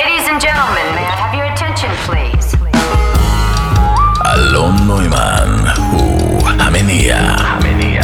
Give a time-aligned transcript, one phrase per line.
[0.00, 2.56] Ladies and gentlemen, may I have your attention, please?
[4.34, 7.16] אלון נוימן הוא המניע.
[7.18, 8.02] המניע.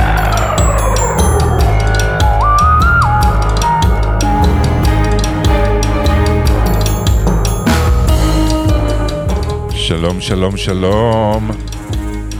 [9.71, 11.51] שלום, שלום, שלום.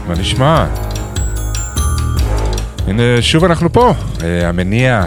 [0.07, 0.65] מה נשמע?
[2.87, 3.93] הנה, שוב אנחנו פה,
[4.23, 5.03] אה, המניע,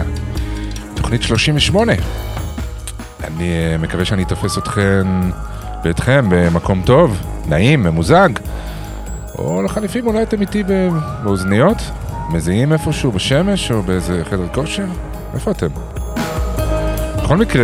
[0.95, 2.22] תוכנית 38.
[3.23, 5.29] אני אה, מקווה שאני אתפס אתכם
[5.83, 8.29] ואתכם במקום טוב, נעים, ממוזג.
[9.37, 10.63] או לחליפים, אולי אתם איתי
[11.23, 11.77] באוזניות?
[12.29, 14.85] מזיעים איפשהו בשמש או באיזה חדר כושר?
[15.33, 15.67] איפה אתם?
[17.23, 17.63] בכל מקרה,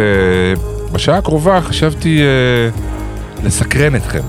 [0.91, 2.70] בשעה הקרובה חשבתי אה,
[3.44, 4.23] לסקרן אתכם.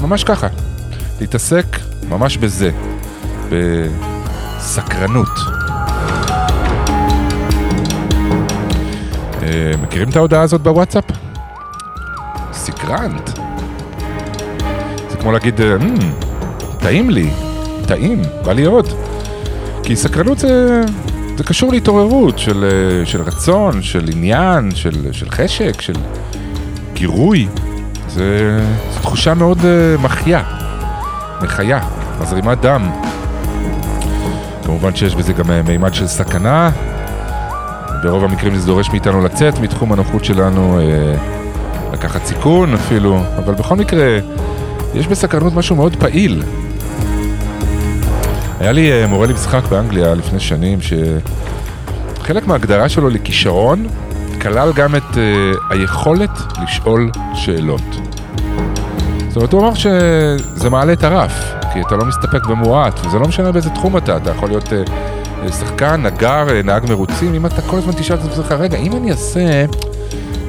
[0.00, 0.46] ממש ככה,
[1.20, 1.66] להתעסק
[2.08, 2.70] ממש בזה,
[3.50, 5.55] בסקרנות.
[9.96, 11.04] מכירים את ההודעה הזאת בוואטסאפ?
[12.52, 13.38] סקרנט.
[15.10, 15.94] זה כמו להגיד, אה, "מ,
[16.78, 17.30] טעים לי,
[17.86, 18.88] טעים, בא לי עוד.
[19.82, 20.82] כי סקרנות זה,
[21.36, 25.94] זה קשור להתעוררות של, אה, של רצון, של עניין, של, של חשק, של
[26.94, 27.48] גירוי.
[28.08, 28.60] זה,
[28.94, 30.42] זו תחושה מאוד uh, מחיה,
[31.42, 31.80] מחיה,
[32.20, 32.90] מזרימת דם.
[34.64, 36.70] כמובן שיש בזה גם אה, מימד של סכנה.
[38.06, 43.76] ברוב המקרים זה דורש מאיתנו לצאת מתחום הנוחות שלנו, uh, לקחת סיכון אפילו, אבל בכל
[43.76, 44.18] מקרה,
[44.94, 46.42] יש בסקרנות משהו מאוד פעיל.
[48.60, 50.78] היה לי uh, מורה למשחק באנגליה לפני שנים,
[52.20, 53.86] שחלק מההגדרה שלו לכישרון
[54.42, 55.18] כלל גם את uh,
[55.70, 57.82] היכולת לשאול שאלות.
[59.28, 63.28] זאת אומרת, הוא אמר שזה מעלה את הרף, כי אתה לא מסתפק במועט, וזה לא
[63.28, 64.72] משנה באיזה תחום אתה, אתה יכול להיות
[65.50, 69.10] שחקן, נגר, uh, נהג מרוצים, אם אתה כל הזמן תשאל את עצמך, רגע, אם אני
[69.10, 69.64] אעשה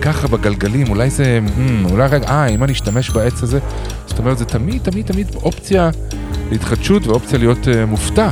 [0.02, 3.60] ככה בגלגלים, אולי זה, hmm, אולי רגע, אה, אם אני אשתמש בעץ הזה,
[4.06, 5.90] זאת אומרת, זה תמיד, תמיד, תמיד אופציה
[6.52, 8.30] להתחדשות ואופציה להיות uh, מופתע.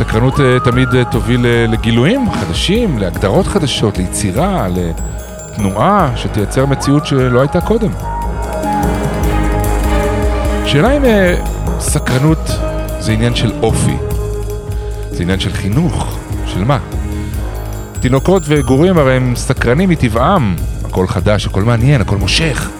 [0.00, 7.40] סקרנות אה, תמיד אה, תוביל אה, לגילויים חדשים, להגדרות חדשות, ליצירה, לתנועה שתייצר מציאות שלא
[7.40, 7.90] הייתה קודם.
[10.66, 11.34] שאלה אם אה,
[11.78, 12.50] סקרנות
[12.98, 13.96] זה עניין של אופי,
[15.20, 16.78] זה עניין של חינוך, של מה?
[18.00, 22.70] תינוקות וגורים הרי הם סקרנים מטבעם, הכל חדש, הכל מעניין, הכל מושך.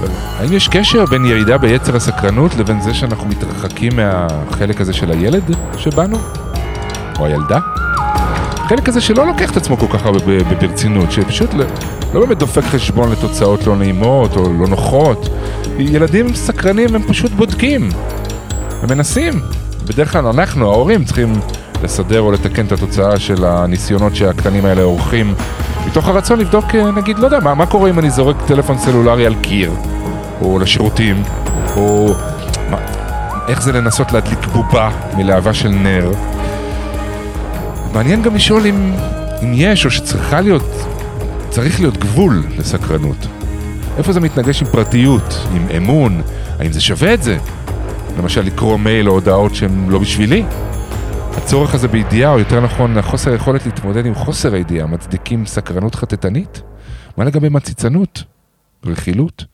[0.00, 0.08] אבל
[0.38, 5.42] האם יש קשר בין ירידה ביצר הסקרנות לבין זה שאנחנו מתרחקים מהחלק הזה של הילד
[5.78, 6.18] שבנו?
[7.18, 7.58] או הילדה?
[8.68, 11.64] חלק הזה שלא לוקח את עצמו כל כך הרבה ברצינות, שפשוט לא,
[12.14, 15.28] לא באמת דופק חשבון לתוצאות לא נעימות או לא נוחות.
[15.78, 17.88] ילדים סקרנים הם פשוט בודקים,
[18.82, 19.61] הם מנסים.
[19.86, 21.32] בדרך כלל אנחנו, ההורים, צריכים
[21.82, 25.34] לסדר או לתקן את התוצאה של הניסיונות שהקטנים האלה עורכים,
[25.86, 29.26] מתוך הרצון לבדוק, אה, נגיד, לא יודע, מה, מה קורה אם אני זורק טלפון סלולרי
[29.26, 29.72] על קיר,
[30.40, 31.22] או לשירותים,
[31.76, 32.14] או
[32.70, 32.76] מה,
[33.48, 36.12] איך זה לנסות להדליק בובה מלהבה של נר.
[37.92, 38.94] מעניין גם לשאול אם,
[39.42, 40.70] אם יש או שצריכה להיות,
[41.50, 43.26] צריך להיות גבול לסקרנות.
[43.98, 46.22] איפה זה מתנגש עם פרטיות, עם אמון,
[46.58, 47.38] האם זה שווה את זה?
[48.18, 50.44] למשל לקרוא מייל או הודעות שהן לא בשבילי?
[51.36, 56.62] הצורך הזה בידיעה, או יותר נכון, החוסר היכולת להתמודד עם חוסר הידיעה, מצדיקים סקרנות חטטנית?
[57.16, 58.24] מה לגבי מציצנות?
[58.86, 59.44] רכילות?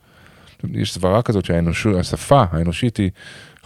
[0.73, 3.11] יש סברה כזאת שהשפה האנושית היא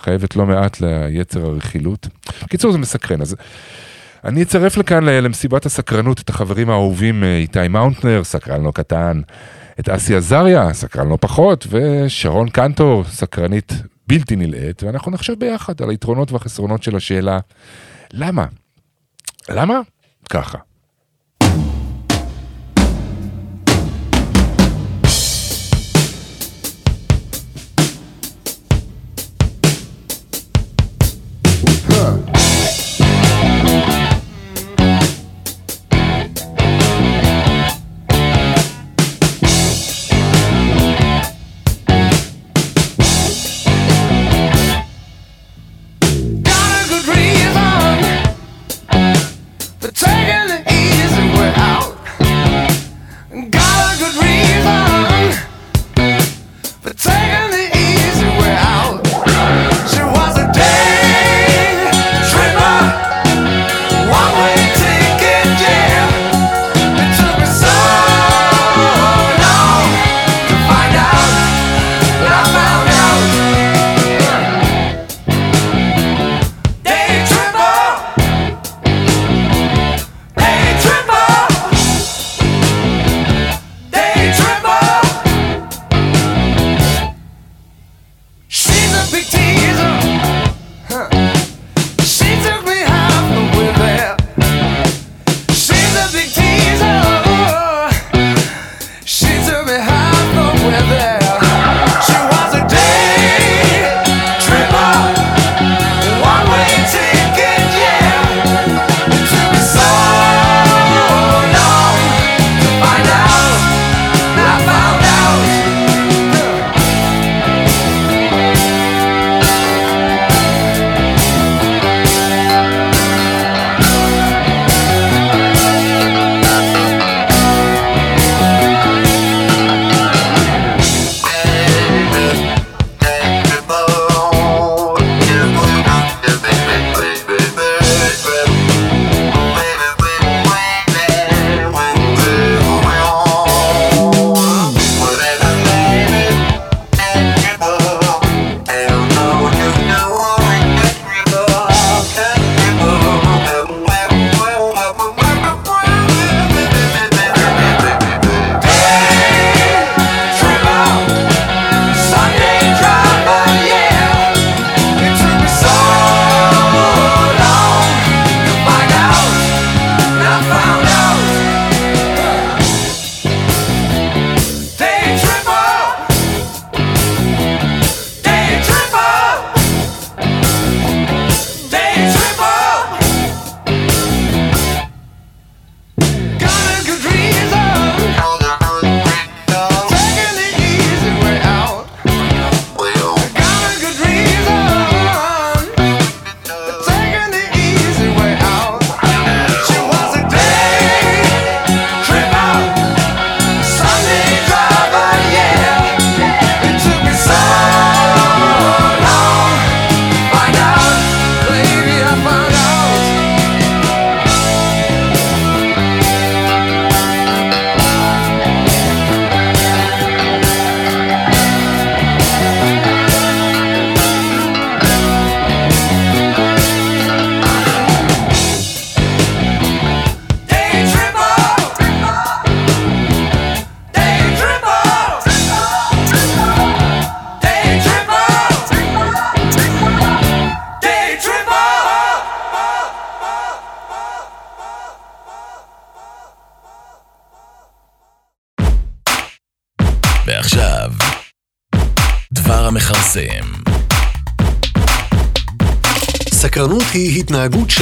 [0.00, 2.08] חייבת לא מעט ליצר הרכילות.
[2.44, 3.20] בקיצור, זה מסקרן.
[3.20, 3.36] אז
[4.24, 9.20] אני אצרף לכאן למסיבת הסקרנות את החברים האהובים אה, איתי מאונטנר, סקרן לא קטן,
[9.80, 13.72] את אסי עזריה, סקרן לא פחות, ושרון קנטור, סקרנית
[14.12, 17.38] בלתי נלאית, ואנחנו נחשוב ביחד על היתרונות והחסרונות של השאלה,
[18.12, 18.46] למה?
[19.48, 19.80] למה?
[20.30, 20.58] ככה.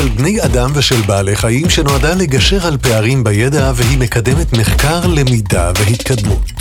[0.00, 5.72] של בני אדם ושל בעלי חיים שנועדה לגשר על פערים בידע והיא מקדמת מחקר, למידה
[5.78, 6.52] והתקדמות.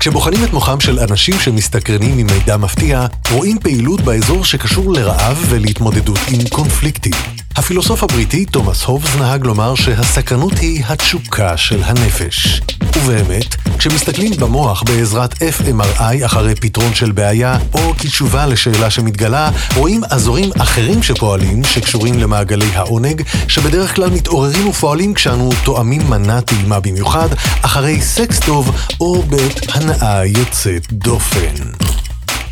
[0.00, 6.40] כשבוחנים את מוחם של אנשים שמסתקרנים ממידע מפתיע, רואים פעילות באזור שקשור לרעב ולהתמודדות עם
[6.48, 7.35] קונפליקטים.
[7.56, 12.60] הפילוסוף הבריטי תומאס הובס נהג לומר שהסקרנות היא התשוקה של הנפש.
[12.96, 20.50] ובאמת, כשמסתכלים במוח בעזרת FMRI אחרי פתרון של בעיה, או כתשובה לשאלה שמתגלה, רואים אזורים
[20.58, 27.28] אחרים שפועלים, שקשורים למעגלי העונג, שבדרך כלל מתעוררים ופועלים כשאנו תואמים מנה טעימה במיוחד,
[27.62, 31.95] אחרי סקס טוב או בעת הנאה יוצאת דופן.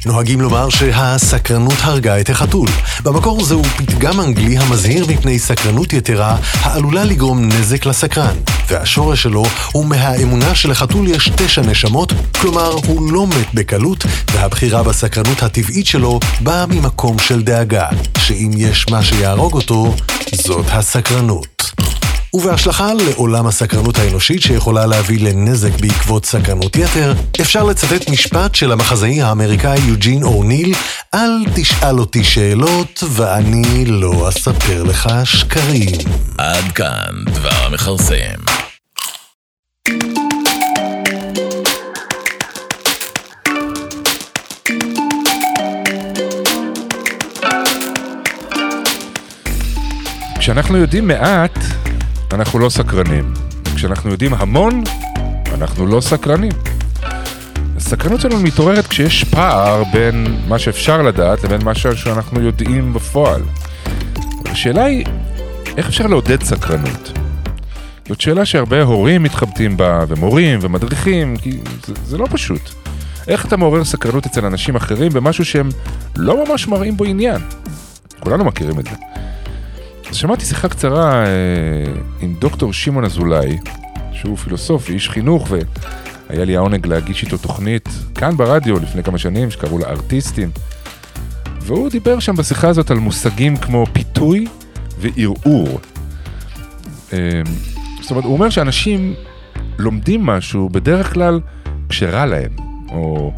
[0.07, 2.69] נוהגים לומר שהסקרנות הרגה את החתול.
[3.03, 8.37] במקור זהו פתגם אנגלי המזהיר מפני סקרנות יתרה העלולה לגרום נזק לסקרן,
[8.69, 15.43] והשורש שלו הוא מהאמונה שלחתול יש תשע נשמות, כלומר הוא לא מת בקלות, והבחירה בסקרנות
[15.43, 17.87] הטבעית שלו באה ממקום של דאגה,
[18.19, 19.95] שאם יש מה שיהרוג אותו,
[20.35, 21.54] זאת הסקרנות.
[22.35, 29.23] ובהשלכה לעולם הסקרנות האנושית שיכולה להביא לנזק בעקבות סקרנות יתר, אפשר לצטט משפט של המחזאי
[29.23, 30.75] האמריקאי יוג'ין אורניל,
[31.15, 35.99] אל תשאל אותי שאלות ואני לא אספר לך שקרים.
[36.39, 38.15] עד כאן דבר המכרסם.
[50.39, 51.59] כשאנחנו יודעים מעט,
[52.35, 53.33] אנחנו לא סקרנים.
[53.75, 54.85] כשאנחנו יודעים המון,
[55.55, 56.53] אנחנו לא סקרנים.
[57.77, 63.43] הסקרנות שלנו מתעוררת כשיש פער בין מה שאפשר לדעת לבין מה שאנחנו יודעים בפועל.
[64.45, 65.05] השאלה היא,
[65.77, 67.13] איך אפשר לעודד סקרנות?
[68.09, 72.71] זאת שאלה שהרבה הורים מתחבטים בה, ומורים, ומדריכים, כי זה, זה לא פשוט.
[73.29, 75.69] איך אתה מעורר סקרנות אצל אנשים אחרים במשהו שהם
[76.17, 77.41] לא ממש מראים בו עניין?
[78.21, 78.97] כולנו מכירים את זה.
[80.13, 81.31] שמעתי שיחה קצרה אה,
[82.21, 83.59] עם דוקטור שמעון אזולאי,
[84.13, 89.51] שהוא פילוסוף ואיש חינוך, והיה לי העונג להגיש איתו תוכנית כאן ברדיו לפני כמה שנים,
[89.51, 90.51] שקראו לה ארטיסטים.
[91.61, 94.47] והוא דיבר שם בשיחה הזאת על מושגים כמו פיתוי
[94.99, 95.81] וערעור.
[97.13, 97.43] אה,
[98.01, 99.15] זאת אומרת, הוא אומר שאנשים
[99.79, 101.41] לומדים משהו בדרך כלל
[101.89, 102.57] כשרע להם,
[102.89, 103.33] או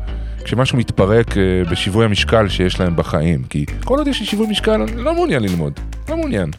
[0.46, 3.42] כשמשהו מתפרק אה, בשיווי המשקל שיש להם בחיים.
[3.42, 6.50] כי כל עוד יש לי שיווי משקל, אני לא מעוניין ללמוד, לא מעוניין.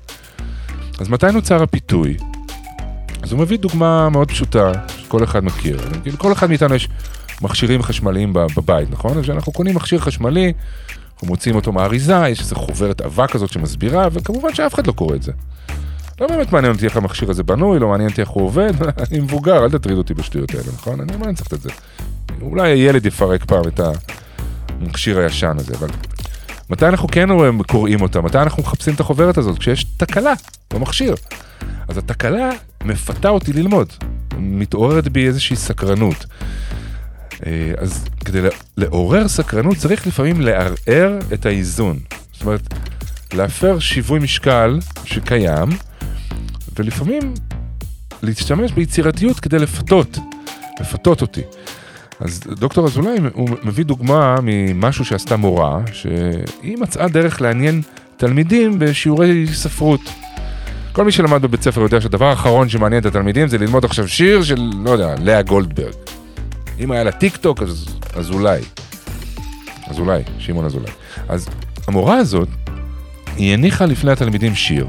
[1.00, 2.18] אז מתי נוצר הפיתוי?
[3.24, 5.80] אז הוא מביא דוגמה מאוד פשוטה, שכל אחד מכיר.
[6.18, 6.90] כל אחד מאיתנו יש
[7.42, 9.18] מכשירים חשמליים בבית, נכון?
[9.18, 10.54] אז כשאנחנו קונים מכשיר חשמלי,
[11.14, 15.16] אנחנו מוצאים אותו מהאריזה, יש איזו חוברת אבק כזאת שמסבירה, וכמובן שאף אחד לא קורא
[15.16, 15.32] את זה.
[16.22, 18.74] לא באמת מעניין אותי איך המכשיר הזה בנוי, לא מעניין אותי איך הוא עובד,
[19.12, 21.02] אני מבוגר, אל תטריד אותי בשטויות האלה, נכון?
[21.02, 21.70] אני לא צריך את זה.
[22.42, 23.80] אולי הילד יפרק פעם את
[24.82, 25.90] המכשיר הישן הזה, אבל
[26.70, 27.30] מתי אנחנו כן
[27.68, 28.22] קוראים אותה?
[28.22, 29.60] מתי אנחנו מחפשים את החוברת הזאת?
[29.60, 30.34] כשיש תקלה
[30.74, 31.16] במכשיר.
[31.88, 32.50] אז התקלה
[32.84, 33.94] מפתה אותי ללמוד,
[34.38, 36.26] מתעוררת בי איזושהי סקרנות.
[37.46, 38.42] אה, אז כדי
[38.78, 42.00] לעורר סקרנות צריך לפעמים לערער את האיזון.
[42.32, 42.74] זאת אומרת,
[43.34, 45.70] להפר שיווי משקל שקיים,
[46.80, 47.34] ולפעמים
[48.22, 50.18] להשתמש ביצירתיות כדי לפתות,
[50.80, 51.42] לפתות אותי.
[52.20, 57.82] אז דוקטור אזולאי הוא מביא דוגמה ממשהו שעשתה מורה, שהיא מצאה דרך לעניין
[58.18, 60.02] תלמידים בשיעורי ספרות.
[60.92, 64.44] כל מי שלמד בבית ספר יודע שהדבר האחרון שמעניין את התלמידים זה ללמוד עכשיו שיר
[64.44, 65.94] של, לא יודע, לאה גולדברג.
[66.80, 68.62] אם היה לה טיק טוק, אז, אז אולי.
[69.88, 70.92] אז אולי, שמעון אזולאי.
[71.30, 71.50] אז
[71.88, 72.48] המורה הזאת,
[73.36, 74.88] היא הניחה לפני התלמידים שיר,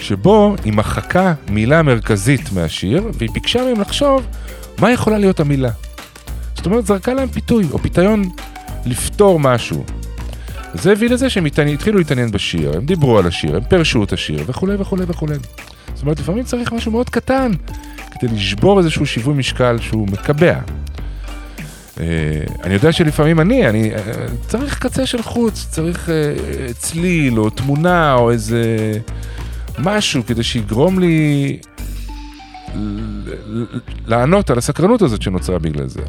[0.00, 4.26] שבו היא מחקה מילה מרכזית מהשיר, והיא ביקשה מהם לחשוב
[4.78, 5.70] מה יכולה להיות המילה.
[6.58, 8.22] זאת אומרת, זרקה להם פיתוי, או פיתיון
[8.86, 9.84] לפתור משהו.
[10.74, 14.44] זה הביא לזה שהם התחילו להתעניין בשיר, הם דיברו על השיר, הם פירשו את השיר,
[14.46, 15.34] וכולי וכולי וכולי.
[15.94, 17.52] זאת אומרת, לפעמים צריך משהו מאוד קטן,
[18.10, 20.58] כדי לשבור איזשהו שיווי משקל שהוא מקבע.
[21.94, 22.00] Uh,
[22.64, 23.98] אני יודע שלפעמים אני, אני uh,
[24.48, 28.92] צריך קצה של חוץ, צריך uh, צליל או תמונה או איזה
[29.78, 31.58] משהו כדי שיגרום לי
[34.06, 36.02] לענות על הסקרנות הזאת שנוצרה בגלל זה.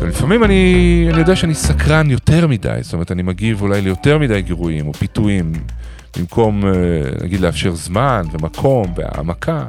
[0.00, 4.42] ולפעמים אני, אני יודע שאני סקרן יותר מדי, זאת אומרת, אני מגיב אולי ליותר מדי
[4.42, 5.52] גירויים או פיתויים,
[6.16, 6.72] במקום, אה,
[7.22, 9.66] נגיד, לאפשר זמן ומקום והעמקה.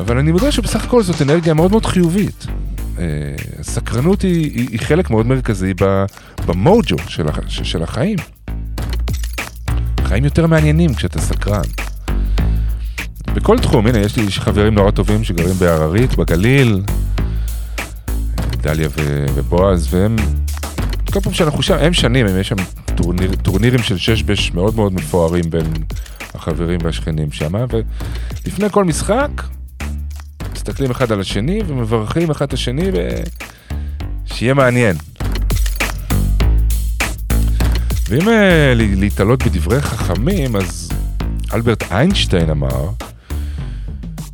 [0.00, 2.46] אבל אני יודע שבסך הכל זאת אנרגיה מאוד מאוד חיובית.
[2.98, 3.04] אה,
[3.62, 5.74] סקרנות היא, היא, היא חלק מאוד מרכזי
[6.46, 8.18] במוג'ו של, הח, של החיים.
[10.04, 11.62] חיים יותר מעניינים כשאתה סקרן.
[13.34, 16.82] בכל תחום, הנה, יש לי חברים נורא טובים שגרים בהררית, בגליל,
[18.60, 18.88] דליה
[19.34, 20.16] ובועז, והם,
[21.12, 22.56] כל פעם שאנחנו שם, הם שנים, הם- יש שם
[22.96, 25.66] טורניר, טורנירים של שש בש מאוד מאוד מפוארים בין
[26.34, 27.52] החברים והשכנים שם,
[28.44, 29.28] ולפני כל משחק,
[30.54, 32.90] מסתכלים אחד על השני ומברכים אחד את השני,
[34.26, 34.96] ושיהיה מעניין.
[38.08, 40.88] ואם ל- להתעלות בדברי חכמים, אז
[41.54, 42.88] אלברט איינשטיין אמר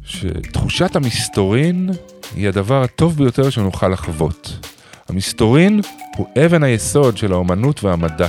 [0.04, 1.90] שתחושת המסתורין
[2.36, 4.68] היא הדבר הטוב ביותר שנוכל לחוות.
[5.08, 5.80] המסתורין
[6.16, 8.28] הוא אבן היסוד של האומנות והמדע.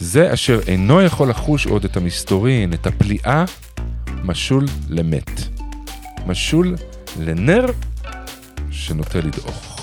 [0.00, 3.44] זה אשר אינו יכול לחוש עוד את המסתורין, את הפליאה,
[4.24, 5.30] משול למת.
[6.26, 6.76] משול
[7.20, 7.66] לנר
[8.70, 9.77] שנוטה לדעוך.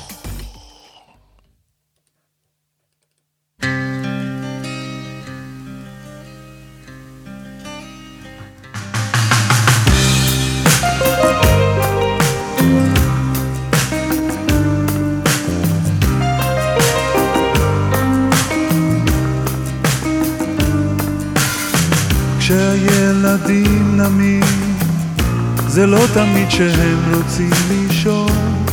[25.75, 28.65] זה לא תמיד שהם רוצים לישון,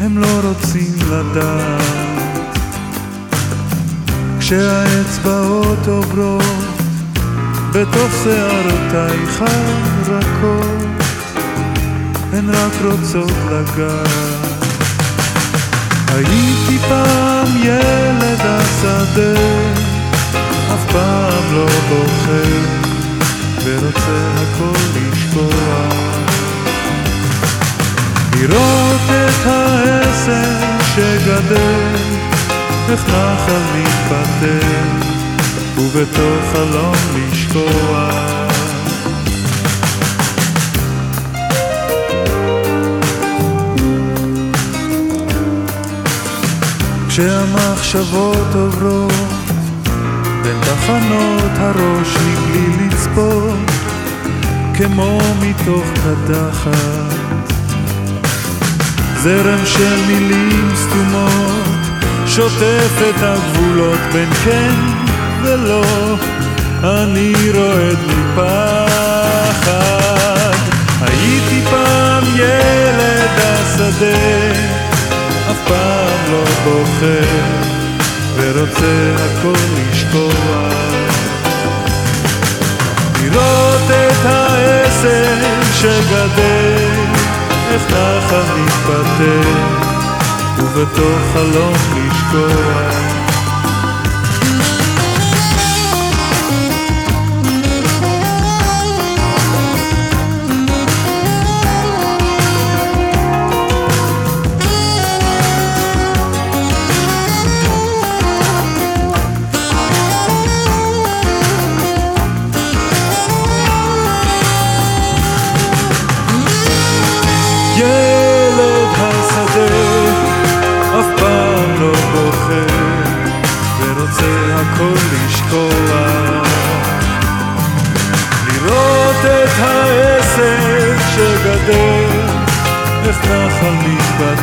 [0.00, 2.18] הם לא רוצים לדעת.
[4.40, 6.42] כשהאצבעות עוברות
[7.72, 11.02] בתוך שערותייך הרכות,
[12.32, 14.62] הן רק רוצות לגעת.
[16.08, 19.40] הייתי פעם ילד השדה
[20.74, 22.88] אף פעם לא בוחר
[23.64, 25.92] ורוצה הכל לשכוח
[28.32, 31.96] לראות את העסק שגדל
[32.90, 35.06] איך נחל מתפתח
[35.78, 38.14] ובתוך חלום לשכוח
[47.08, 49.12] כשהמחשבות עוברות
[50.42, 53.77] בין תחנות הראש מבלי לצפות
[54.78, 57.52] כמו מתוך קדחת
[59.16, 61.78] זרם של מילים סתומות
[62.26, 64.74] שוטף את הגבולות בין כן
[65.42, 65.84] ולא.
[66.84, 68.48] אני רועד מפחד.
[71.00, 74.52] הייתי פעם ילד השדה
[75.50, 77.24] אף פעם לא בוחר
[78.36, 79.58] ורוצה הכל
[79.90, 80.97] לשכוח
[85.78, 87.14] שגדל
[87.70, 89.78] איך נחל מתפתח
[90.58, 92.97] ובתוך חלום לשכוח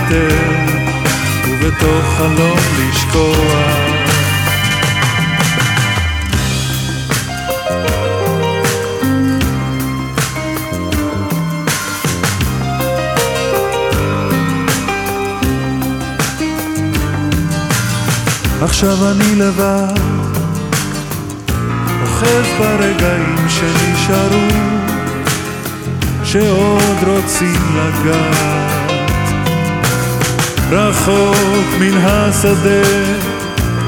[0.06, 0.66] מתבטל
[1.50, 3.96] ובתוך חלום לשכוח
[18.62, 20.00] עכשיו אני לבד,
[22.02, 24.48] אוחז ברגעים שנשארו,
[26.24, 28.75] שעוד רוצים לגעת.
[30.72, 32.89] רחוק מן השדה,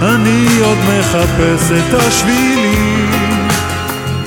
[0.01, 3.11] אני עוד מחפש את השבילים,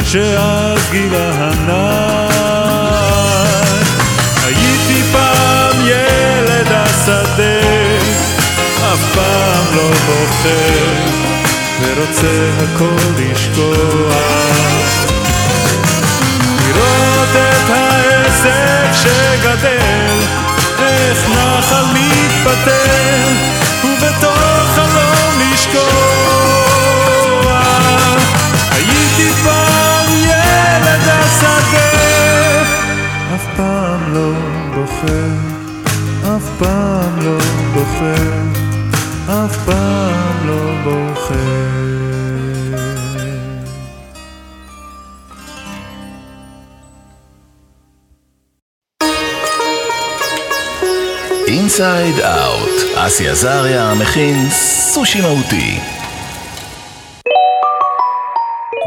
[0.04, 2.30] שאז גילה הנער.
[4.44, 7.60] הייתי פעם ילד השדה,
[8.92, 11.20] אף פעם לא בוחר
[11.80, 14.50] ורוצה הכל לשכוח
[16.66, 20.49] לראות את העסק שגדל
[20.90, 23.32] איך נחל מתפתל
[23.84, 24.29] ובתוך
[53.20, 55.78] אסי עזריה מכין סושי מהותי.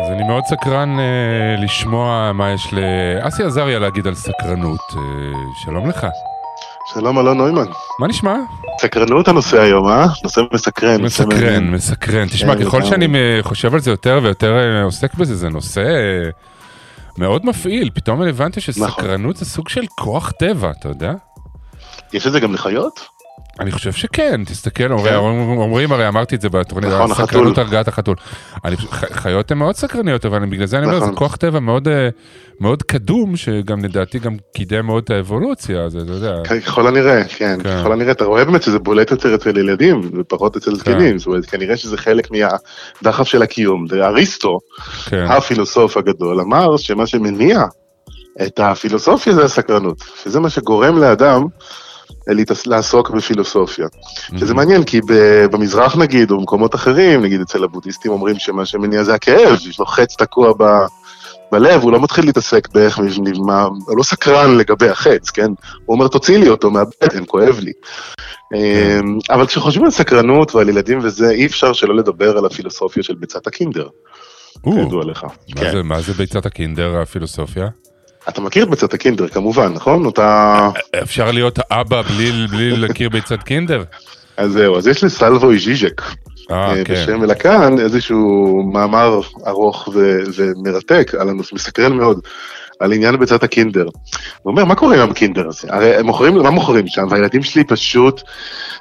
[0.02, 4.80] אז אני מאוד סקרן אה, לשמוע מה יש לאסי עזריה להגיד על סקרנות.
[4.98, 5.02] אה,
[5.63, 6.08] שלום לך.
[6.93, 7.65] שלום אלון נוימן.
[8.00, 8.36] מה נשמע?
[8.82, 10.06] סקרנות הנושא היום, אה?
[10.24, 11.02] נושא מסקרן.
[11.02, 11.72] מסקרן.
[11.72, 12.28] מסקרן.
[12.28, 12.91] תשמע, כן, ככל לגמרי.
[12.91, 16.30] שאני אה, חושב על זה יותר ויותר אה, עוסק בזה, זה נושא אה,
[17.17, 17.89] מאוד מפעיל.
[17.93, 18.89] פתאום אני הבנתי נכון.
[18.89, 21.13] שסקרנות זה סוג של כוח טבע, אתה יודע?
[22.13, 23.12] יש את זה גם לחיות?
[23.60, 26.96] אני חושב שכן, תסתכל, הרי אומרים- אומרים, הרי אמרתי את זה בתוכנית, כן.
[26.96, 27.63] נכון, סקרנות החתול.
[27.63, 28.15] הרגעת החתול.
[28.65, 31.15] אני ח- חיות הן מאוד סקרניות, אבל בגלל זה אני אומר, זה נכון.
[31.17, 32.10] כוח טבע מאוד, אה,
[32.60, 36.41] מאוד קדום, שגם לדעתי גם קידם מאוד את האבולוציה, אז אתה יודע.
[36.62, 37.58] ככל הנראה, כן.
[37.63, 37.80] כן.
[37.82, 40.76] ככל הנראה, אתה רואה באמת שזה בולט יותר אצל ילדים ופחות אצל כן.
[40.78, 41.17] זקנים.
[41.17, 43.88] זאת אומרת, כנראה שזה חלק מהדחף של הקיום.
[43.88, 44.60] זה אריסטו,
[45.06, 47.63] כן, הפילוסוף הגדול, אמר שמה שמניע
[48.41, 49.98] את הפילוסופיה זה הסקרנות.
[50.24, 51.46] שזה מה שגורם לאדם
[52.66, 53.88] לעסוק בפילוסופיה.
[54.38, 59.04] שזה מעניין, כי ב- במזרח נגיד, או במקומות אחרים, נגיד אצל הבודהיסטים אומרים שמה שמניע
[59.04, 60.63] זה הכאב, יש לו חץ תקוע ב...
[61.52, 65.48] בלב, הוא לא מתחיל להתעסק באיך נבנה, הוא לא סקרן לגבי החץ, כן?
[65.86, 67.72] הוא אומר, תוציא לי אותו מהבטן, כואב לי.
[68.56, 73.16] אמ, אבל כשחושבים על סקרנות ועל ילדים וזה, אי אפשר שלא לדבר על הפילוסופיה של
[73.16, 73.88] ביצת הקינדר,
[74.63, 75.24] כידוע לך.
[75.24, 75.30] מה
[75.62, 75.72] כן.
[75.72, 77.68] זה- מה זה ביצת הקינדר, הפילוסופיה?
[78.30, 80.06] אתה מכיר את ביצת הקינדר, כמובן, נכון?
[80.06, 80.70] אותה...
[81.04, 83.84] אפשר להיות אבא בלי בלי להכיר ביצת קינדר?
[84.38, 86.02] אז זהו, אז יש לסלבוי ז'יז'ק,
[86.52, 86.94] אה, אה, כן.
[86.94, 92.20] בשם אלקן, איזשהו מאמר ארוך ו- ומרתק, על הנושא, מסקרן מאוד,
[92.80, 93.86] על עניין ביצת הקינדר.
[94.42, 95.68] הוא אומר, מה קורה עם הקינדר הזה?
[95.70, 97.08] הרי הם מוכרים, מה מוכרים שם?
[97.10, 98.22] והילדים שלי פשוט...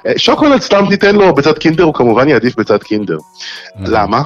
[0.07, 3.17] אה, שוקולד סתם תיתן לו ביצת קינדר, הוא כמובן יעדיף ביצת קינדר.
[3.79, 4.21] למה?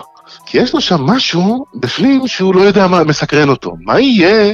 [0.50, 3.74] כי יש לו שם משהו בפנים שהוא לא יודע מה מסקרן אותו.
[3.86, 4.54] מה יהיה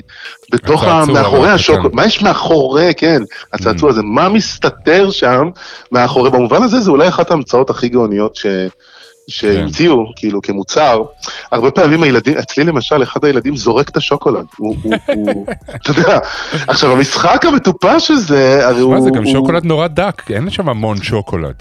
[0.51, 1.05] בתוך, ה...
[1.05, 1.55] מאחורי הקטן.
[1.55, 3.21] השוקולד, מה יש מאחורי, כן,
[3.53, 5.49] הצעצוע הזה, מה מסתתר שם
[5.91, 8.45] מאחורי, במובן הזה זה אולי אחת ההמצאות הכי גאוניות ש...
[9.27, 11.01] שהמציאו, כאילו, כמוצר.
[11.51, 14.45] הרבה פעמים הילדים, אצלי למשל, אחד הילדים זורק את השוקולד.
[14.57, 16.19] הוא, הוא, הוא, אתה יודע,
[16.67, 18.93] עכשיו, המשחק המטופש הזה, הרי הוא...
[18.93, 21.53] מה זה גם הוא- שוקולד נורא דק, אין שם המון שוקולד.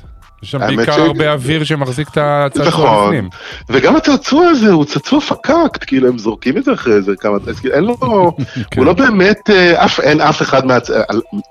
[0.43, 3.07] יש שם בעיקר ש- הרבה אוויר שמחזיק את הצעצוע נכון.
[3.07, 3.29] בפנים.
[3.69, 7.75] וגם הצעצוע הזה הוא צעצוע פקקט, כאילו הם זורקים את זה אחרי איזה כמה, כאילו,
[7.75, 7.97] אין לו,
[8.71, 8.81] כן.
[8.81, 10.79] הוא לא באמת, אה, אף, אין אף אחד מה...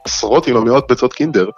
[0.06, 1.50] עשרות אם לא מאות ביצות קינדר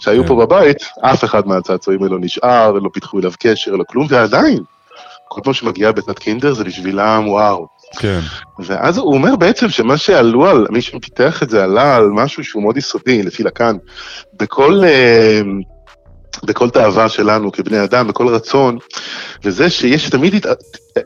[0.00, 0.28] שהיו כן.
[0.28, 4.58] פה בבית, אף אחד מהצעצועים האלו נשאר, לא פיתחו אליו קשר, לא כלום, ועדיין,
[5.28, 7.66] כל פעם שמגיעה ביצת קינדר זה בשבילם וואו.
[7.98, 8.20] כן,
[8.58, 12.62] ואז הוא אומר בעצם שמה שעלו על, מי שפיתח את זה עלה על משהו שהוא
[12.62, 13.76] מאוד יסודי, לפי לקאן,
[14.40, 15.40] בכל, אה,
[16.46, 18.78] בכל תאווה שלנו כבני אדם, בכל רצון,
[19.44, 20.58] וזה שיש תמיד הת-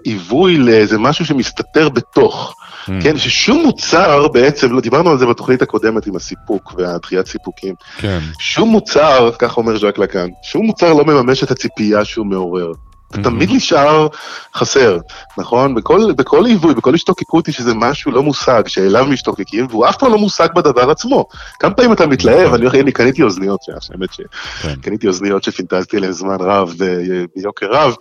[0.05, 2.55] עיווי לאיזה משהו שמסתתר בתוך.
[2.87, 2.91] Mm.
[3.03, 8.19] כן, ששום מוצר בעצם, לא, דיברנו על זה בתוכנית הקודמת עם הסיפוק והדחיית סיפוקים, כן.
[8.41, 12.73] שום מוצר, כך אומר ז'אק לקאן, שום מוצר לא מממש את הציפייה שהוא מעורר.
[13.13, 14.09] זה תמיד נשאר
[14.55, 14.99] חסר,
[15.39, 15.75] נכון?
[15.75, 20.13] בכל, בכל עיווי, בכל השתוקקות יש איזה משהו לא מושג שאליו משתוקקים, והוא אף פעם
[20.13, 21.27] לא מושג בדבר עצמו.
[21.61, 22.55] כמה פעמים אתה מתלהב, נכון.
[22.55, 23.61] אני הולך, אני קניתי אוזניות,
[23.93, 24.23] האמת כן.
[24.63, 27.95] שקניתי אוזניות שפינטזתי עליהן זמן רב, ב- ביוקר רב,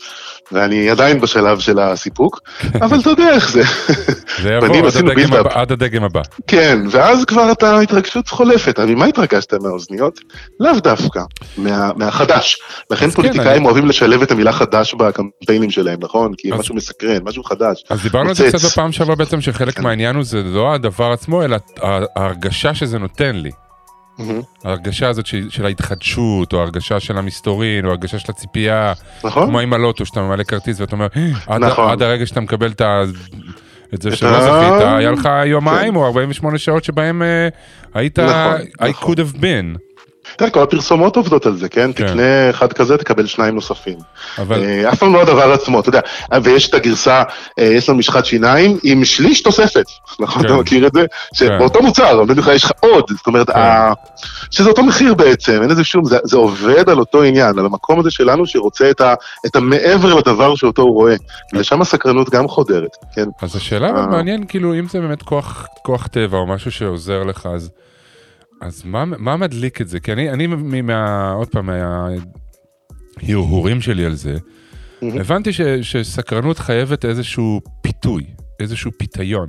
[0.51, 2.39] ואני עדיין בשלב של הסיפוק,
[2.81, 3.63] אבל אתה יודע איך זה.
[4.41, 6.03] זה יבוא עד הדגם.
[6.03, 6.21] הבא-.
[6.47, 8.79] כן, ואז כבר אתה, ההתרגשות חולפת.
[8.79, 10.19] ממה התרגשת מהאוזניות?
[10.59, 11.21] לאו דווקא,
[11.57, 12.57] מה, מהחדש.
[12.91, 16.33] לכן כן, פוליטיקאים אוהבים לשלב את המילה חדש בקמפיינים שלהם, נכון?
[16.37, 17.83] כי אז- משהו מסקרן, משהו חדש.
[17.89, 18.47] אז דיברנו על זה.
[18.47, 19.83] קצת בפעם שעברה בעצם, שחלק כן.
[19.83, 21.57] מהעניין הוא זה לא הדבר עצמו, אלא
[22.15, 23.51] ההרגשה שזה נותן לי.
[24.17, 24.41] מהמם.
[24.63, 29.47] ההרגשה הזאת של של ההתחדשות, או ההרגשה של המסתורין, או ההרגשה של הציפייה, נכון?
[29.47, 31.07] כמו עם הלוטו, שאתה ממלא כרטיס ואתה אומר,
[31.47, 31.91] עד, נכון.
[31.91, 33.01] עד הרגע שאתה מקבל את, ה...
[33.93, 35.99] את זה שלא זכית, היה לך יומיים כן.
[35.99, 37.47] או 48 שעות שבהם אה,
[37.93, 39.13] היית, נכון, I נכון.
[39.13, 39.86] could have been.
[40.35, 41.91] תראה, כל הפרסומות עובדות על זה, כן?
[41.95, 42.07] כן.
[42.07, 43.97] תקנה אחד כזה, תקבל שניים נוספים.
[44.37, 45.99] אבל אה, אף פעם לא הדבר עצמו, אתה יודע.
[46.43, 47.23] ויש את הגרסה,
[47.59, 49.85] אה, יש לנו משחת שיניים עם שליש תוספת,
[50.19, 50.41] נכון?
[50.41, 50.47] כן.
[50.47, 51.05] אתה מכיר את זה?
[51.33, 53.59] שבאותו מוצר, אומרים לך, יש לך עוד, זאת אומרת, כן.
[54.51, 58.11] שזה אותו מחיר בעצם, אין לזה שום, זה- עובד על אותו עניין, על המקום הזה
[58.11, 58.91] שלנו שרוצה
[59.45, 61.15] את המעבר לדבר שאותו הוא רואה.
[61.53, 63.25] ולשם הסקרנות גם חודרת, כן?
[63.41, 64.07] אז השאלה אה.
[64.07, 65.23] מעניין, כאילו, אם זה באמת
[65.83, 67.69] כוח טבע או משהו שעוזר לך, אז,
[68.61, 69.99] אז מה, מה מדליק את זה?
[69.99, 70.47] כי אני, אני
[70.81, 71.69] מה, עוד פעם,
[73.23, 74.37] מההרהורים שלי על זה.
[75.01, 78.23] הבנתי ש, שסקרנות חייבת איזשהו פיתוי,
[78.59, 79.47] איזשהו פיתיון.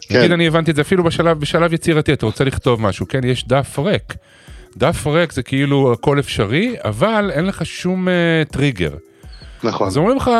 [0.00, 0.18] כן.
[0.18, 3.48] נגיד אני הבנתי את זה אפילו בשלב, בשלב יצירתי, אתה רוצה לכתוב משהו, כן, יש
[3.48, 4.14] דף ריק.
[4.76, 8.94] דף ריק זה כאילו הכל אפשרי, אבל אין לך שום uh, טריגר.
[9.64, 9.86] נכון.
[9.86, 10.30] אז אומרים לך,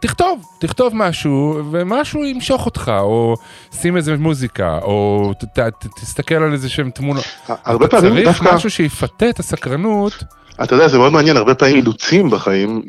[0.00, 3.36] תכתוב, תכתוב משהו, ומשהו ימשוך אותך, או
[3.72, 7.24] שים איזה מוזיקה, או ת, ת, ת, תסתכל על איזה שהם תמונות.
[7.48, 10.24] הרבה פעמים צריך דווקא, משהו שיפתה את הסקרנות.
[10.62, 12.82] אתה יודע, זה מאוד מעניין, הרבה פעמים אילוצים בחיים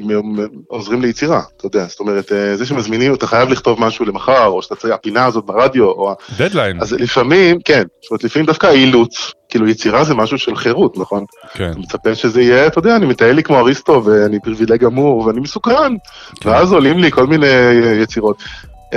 [0.67, 4.61] עוזרים ליצירה, אתה יודע, זאת אומרת, אה, זה שמזמינים, אתה חייב לכתוב משהו למחר, או
[4.61, 6.15] שאתה צריך, הפינה הזאת ברדיו, או...
[6.37, 6.81] דדליין.
[6.81, 11.25] אז לפעמים, כן, זאת אומרת, לפעמים דווקא האילוץ, כאילו יצירה זה משהו של חירות, נכון?
[11.53, 11.71] כן.
[11.71, 15.39] אתה מצפה שזה יהיה, אתה יודע, אני מטייל לי כמו אריסטו, ואני פריבילג גמור, ואני
[15.39, 15.95] מסוקרן,
[16.41, 16.49] כן.
[16.49, 18.43] ואז עולים לי כל מיני אה, יצירות.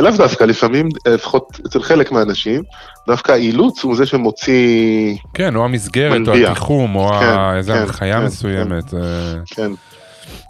[0.02, 2.62] לאו דווקא, לפעמים, אה, לפחות אצל חלק מהאנשים,
[3.06, 6.50] דווקא האילוץ הוא זה שמוציא, כן, או המסגרת, או מנביע.
[6.50, 8.94] התיחום, או כן, ה- איזה כן, הנחיה כן, מסוימת.
[8.94, 9.00] אה,
[9.46, 9.70] כן,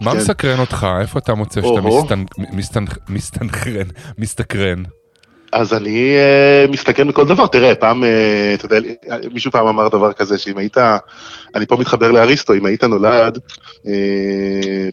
[0.00, 0.16] מה כן.
[0.16, 0.86] מסקרן אותך?
[1.00, 2.14] איפה אתה מוצא שאתה
[3.08, 3.86] מסתנכרן,
[4.18, 4.82] מסתקרן?
[5.52, 8.06] אז אני uh, מסתכל מכל דבר, תראה, פעם, uh,
[8.54, 8.88] אתה יודע,
[9.32, 10.76] מישהו פעם אמר דבר כזה, שאם היית,
[11.54, 13.88] אני פה מתחבר לאריסטו, אם היית נולד, uh,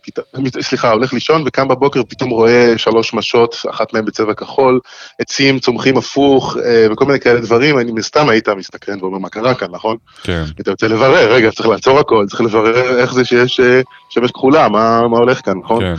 [0.05, 0.19] פת...
[0.61, 4.79] סליחה, הולך לישון וקם בבוקר, פתאום רואה שלוש משות, אחת מהן בצבע כחול,
[5.19, 9.55] עצים צומחים הפוך, uh, וכל מיני כאלה דברים, אני סתם היית מסתכרן ואומר, מה קרה
[9.55, 9.97] כאן, נכון?
[10.23, 10.43] כן.
[10.61, 13.63] אתה רוצה לברר, רגע, צריך לעצור הכל, צריך לברר איך זה שיש uh,
[14.09, 15.81] שמש כחולה, מה, מה הולך כאן, נכון?
[15.81, 15.95] כן.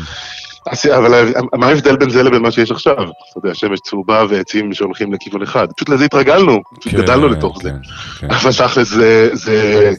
[0.96, 2.94] אבל מה ההבדל בין זה לבין מה שיש עכשיו?
[2.94, 5.66] אתה יודע, שמש צהובה ועצים שהולכים לכיוון אחד.
[5.76, 7.70] פשוט לזה התרגלנו, פשוט כן, גדלנו לתוך זה.
[7.70, 8.34] כן, כן.
[8.34, 9.92] אבל תכל'ס זה, זה,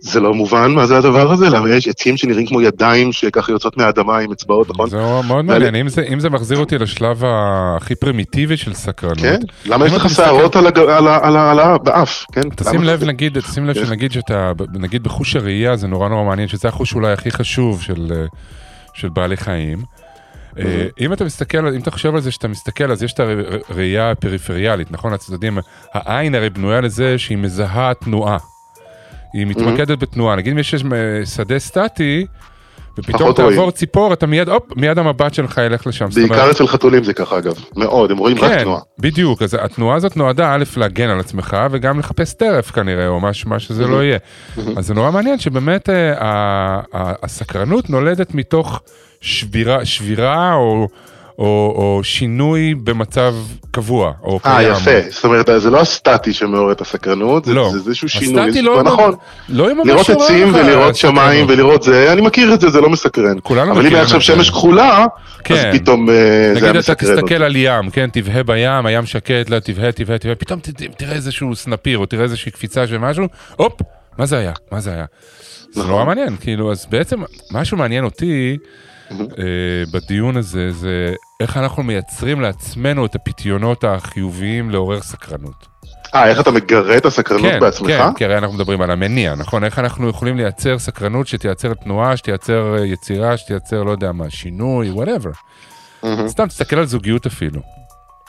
[0.00, 3.76] זה, לא מובן מה זה הדבר הזה, למה יש עצים שנראים כמו ידיים שככה יוצאות
[3.76, 4.90] מהאדמה עם אצבעות, נכון?
[4.90, 9.18] זה מאוד מעניין, אם זה, אם זה מחזיר אותי לשלב הכי פרימיטיבי של סקרנות.
[9.18, 9.40] כן?
[9.66, 10.78] למה יש לך שערות על, הג...
[10.78, 11.08] על.
[11.08, 11.36] על.
[11.36, 11.78] על ה...
[11.78, 12.48] באף, כן?
[12.56, 13.86] תשים לב נגיד, תשים לב כן.
[13.86, 18.12] שנגיד שאתה, נגיד בחוש הראייה זה נורא נורא מעניין, שזה החוש אולי הכי חשוב של,
[18.12, 18.26] אה,
[18.94, 19.84] של בעלי חיים.
[20.58, 23.20] אה, אם אתה מסתכל, אם אתה חושב על זה שאתה מסתכל, אז יש את
[23.68, 25.12] הראייה הפריפריאלית, נכון?
[25.12, 25.58] הצדדים,
[25.92, 28.38] העין הרי בנויה לזה שהיא מזהה תנועה.
[29.32, 30.36] היא מתמקדת בתנועה.
[30.36, 32.26] נגיד אם יש אה, שדה סטטי,
[32.98, 33.70] ופתאום תעבור רואים.
[33.70, 36.10] ציפור, אתה מיד, הופ, מיד המבט שלך ילך לשם.
[36.10, 38.80] זאת אומרת- בעיקר אצל חתולים זה ככה אגב, מאוד, הם רואים רק כן, תנועה.
[38.98, 43.32] בדיוק, אז התנועה הזאת נועדה א' להגן על עצמך וגם לחפש טרף כנראה, או מה,
[43.32, 44.18] ש- מה שזה לא יהיה.
[44.76, 46.80] אז זה נורא מעניין שבאמת אה,
[47.22, 48.80] הסקרנות נולדת מתוך
[49.20, 50.88] שבירה, שבירה או,
[51.38, 51.44] או,
[51.76, 53.34] או שינוי במצב
[53.70, 54.72] קבוע, או אה, קיים.
[54.72, 57.70] יפה, זאת אומרת, זה לא הסטטי שמעורר את הסקרנות, לא.
[57.72, 58.44] זה איזשהו שינוי.
[58.44, 59.14] הסטטי לא, נכון.
[59.48, 60.96] לא ממש לראות עצים ולראות.
[60.96, 63.36] שמיים ולראות זה, אני מכיר את זה, זה לא מסקרן.
[63.42, 64.20] כולנו אבל אם עכשיו.
[64.20, 65.06] שמש כחולה, אז
[65.44, 65.70] כן.
[65.72, 67.16] פתאום אה, זה היה נגיד אתה מסקרן.
[67.16, 71.12] תסתכל על ים, כן, תבהה בים, הים שקט, לא, תבהה, תבהה, תבהה, פתאום ת- תראה
[71.12, 73.24] איזשהו סנפיר, או תראה איזושהי קפיצה של משהו,
[73.56, 73.72] הופ,
[74.18, 74.52] מה זה היה?
[74.72, 75.04] מה זה היה?
[75.72, 75.90] זה נכון.
[75.92, 77.20] נורא מעניין, כאילו, אז בעצם,
[77.52, 78.64] משהו מעניין אותי אה,
[79.92, 85.74] בדיון הזה, זה איך אנחנו מייצרים לעצמנו את הפיתיונות החיוביים לעורר סקרנות.
[86.14, 87.88] אה, איך אתה מגרה את הסקרנות כן, בעצמך?
[87.88, 89.64] כן, כי הרי אנחנו מדברים על המניע, נכון?
[89.64, 94.90] איך אנחנו יכולים לייצר סקרנות שתייצר תנועה, שתייצר אה, יצירה, שתייצר, לא יודע מה, שינוי,
[94.90, 95.30] וואטאבר.
[96.02, 96.28] מהמם.
[96.28, 97.60] סתם, תסתכל על זוגיות אפילו.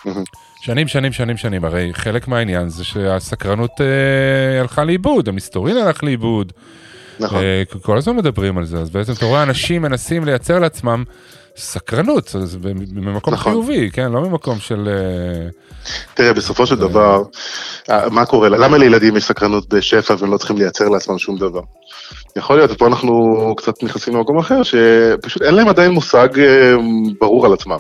[0.06, 0.24] מהמם.
[0.62, 6.54] שנים, שנים, שנים, שנים, הרי חלק מהעניין זה שהסקרנות אה, הלכה לאיבוד, המסתורין הלך לאיבוד.
[7.20, 7.44] נכון.
[7.44, 11.04] אה, כל הזמן מדברים על זה, אז בעצם אתה רואה אנשים מנסים לייצר לעצמם
[11.58, 12.58] סקרנות, אז
[12.94, 13.52] ממקום נכון.
[13.52, 14.12] חיובי, כן?
[14.12, 14.88] לא ממקום של...
[14.88, 15.50] אה,
[16.14, 17.24] תראה, בסופו של דבר,
[17.90, 18.50] אה, מה קורה?
[18.50, 21.62] למה לילדים יש סקרנות בשפע והם לא צריכים לייצר לעצמם שום דבר?
[22.36, 26.28] יכול להיות, ופה אנחנו קצת נכנסים למקום אחר, שפשוט אין להם עדיין מושג
[27.20, 27.80] ברור על עצמם.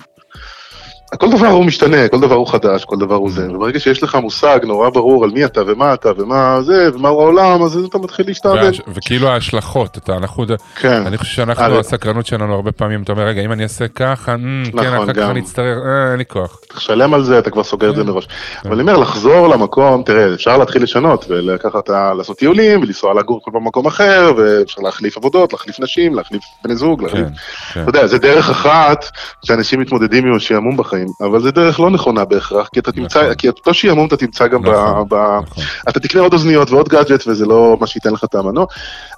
[1.19, 4.15] כל דבר הוא משתנה, כל דבר הוא חדש, כל דבר הוא זה, וברגע שיש לך
[4.15, 8.27] מושג נורא ברור על מי אתה ומה אתה ומה זה ומהו העולם, אז אתה מתחיל
[8.27, 8.71] להשתעבד.
[8.95, 13.41] וכאילו ההשלכות, אתה, אנחנו, כן, אני חושב שאנחנו, הסקרנות שלנו הרבה פעמים, אתה אומר, רגע,
[13.41, 15.29] אם אני אעשה ככה, אמ, כן, נכון, אחר כך.
[15.29, 16.59] אני אצטרך, אה, אין לי כוח.
[16.75, 18.07] תשלם על זה, אתה כבר סוגר את זה כן.
[18.07, 18.27] מראש.
[18.65, 23.51] אבל אני אומר, לחזור למקום, תראה, אפשר להתחיל לשנות, ולקחת, לעשות טיולים, ולנסוע לגור כל
[23.51, 27.27] פעם במקום אחר, ואפשר להחליף עבודות, להחליף נשים, להחליף בני זוג, להחליף...
[27.27, 27.33] כן,
[27.73, 27.81] כן.
[27.81, 29.05] אתה יודע, זה דרך אחת
[29.45, 33.33] שאנשים מתמודדים עם השעמום בחיים, אבל זה דרך לא נכונה בהכרח, כי אתה תמצא, נכון.
[33.33, 34.69] כי את אותו שעמום אתה תמצא גם ב...
[34.69, 35.13] נכון, ב...
[35.13, 35.63] נכון.
[35.89, 38.65] אתה תקנה עוד אוזניות ועוד גאדג'ט, וזה לא מה שייתן לך את המנוע.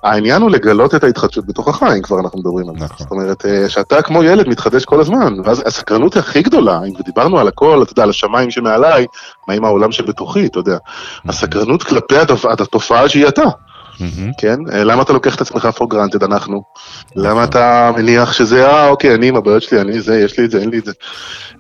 [0.04, 2.86] העניין הוא לגלות את ההתחדשות בתוכך, אם כבר אנחנו מדברים על זה.
[2.86, 2.98] נכון.
[2.98, 7.40] זאת אומרת, אה, שאתה כמו ילד מתחדש כל הזמן, ואז הסקרנות הכי גדולה, אם דיברנו
[7.40, 9.06] על הכל, אתה יודע, על השמיים שמעליי,
[9.48, 10.78] מה עם העולם שבתוכי, אתה יודע.
[11.30, 12.16] הסקרנות כלפי
[12.60, 13.44] התופעה שהיא אתה,
[14.00, 14.32] מהמם.
[14.38, 14.58] כן?
[14.74, 16.64] אה, למה אתה לוקח את עצמך for granted, אנחנו?
[17.16, 20.52] למה אתה מניח שזה, אה, אוקיי, אני עם הבעיות שלי, אני זה, יש לי את
[20.52, 20.92] זה, אין לי את זה.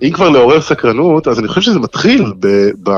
[0.01, 2.47] אם כבר לעורר סקרנות, אז אני חושב שזה מתחיל ב...
[2.83, 2.91] ב...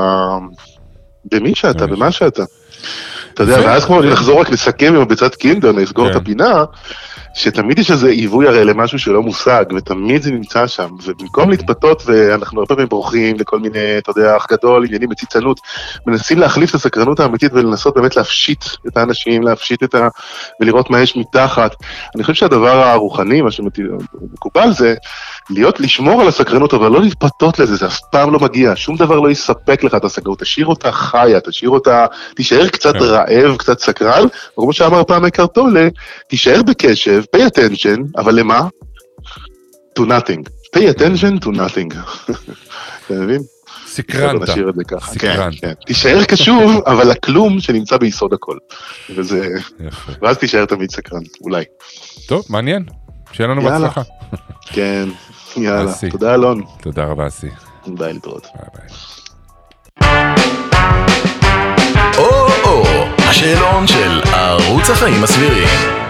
[1.32, 1.86] במי שאתה.
[1.86, 2.44] במה שאתה.
[3.34, 3.60] אתה יודע.
[3.64, 6.10] ואז כמו נחזור רק לסכם עם הביצת קינדר, נסגור כן.
[6.10, 6.64] את הפינה,
[7.34, 12.60] שתמיד יש איזה עיווי הרי למשהו שלא מושג, ותמיד זה נמצא שם, ובמקום להתפתות, ואנחנו
[12.60, 15.60] הרבה פעמים בורחים לכל מיני, אתה יודע, אח גדול, עניינים בציצנות,
[16.06, 20.08] מנסים להחליף את הסקרנות האמיתית ולנסות באמת להפשיט את האנשים, להפשיט את ה...
[20.60, 21.76] ולראות מה יש מתחת.
[22.16, 24.94] אני חושב שהדבר הרוחני, מה שמקובל זה
[25.50, 29.20] להיות, לשמור על הסקרנות, אבל לא להתפתות לזה, זה אף פעם לא מגיע, שום דבר
[29.20, 32.98] לא יספק לך את הסקרנות, תשאיר אותה חיה, תשאיר אותה, תישאר קצת כן.
[32.98, 35.88] רעב, קצת סקרן, כמו שאמר פעם אקרטולה,
[36.28, 38.68] תישאר בקשב, pay attention, אבל למה?
[39.98, 40.42] to nothing.
[40.76, 41.94] pay attention to nothing.
[43.06, 43.40] אתה מבין?
[43.86, 44.42] סקרנת.
[44.42, 45.12] נשאיר את זה ככה.
[45.12, 45.60] סקרנת.
[45.60, 45.72] כן, כן.
[45.86, 48.56] תישאר קשוב, אבל לכלום שנמצא ביסוד הכל.
[49.16, 49.48] וזה...
[49.80, 50.12] יפה.
[50.22, 51.64] ואז תישאר תמיד סקרן, אולי.
[52.26, 52.84] טוב, מעניין.
[53.32, 53.78] שיהיה לנו יאללה.
[53.78, 54.02] בהצלחה.
[54.66, 55.08] כן,
[55.56, 55.90] יאללה.
[55.90, 56.10] אסי.
[56.10, 56.62] תודה אלון.
[56.80, 57.48] תודה רבה, אסי.
[57.86, 58.46] ביי להתראות.
[58.54, 58.96] ביי ביי.
[62.18, 62.82] או-או,
[63.18, 66.09] השאלון של ערוץ החיים הסבירים.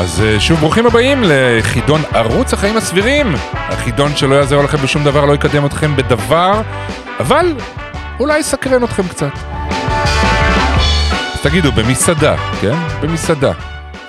[0.00, 3.26] אז אה, שוב ברוכים הבאים לחידון ערוץ החיים הסבירים.
[3.52, 6.62] החידון שלא יעזור לכם בשום דבר, לא יקדם אתכם בדבר,
[7.18, 7.54] אבל
[8.20, 9.32] אולי יסקרן אתכם קצת.
[11.34, 12.74] אז תגידו, במסעדה, כן?
[13.00, 13.52] במסעדה.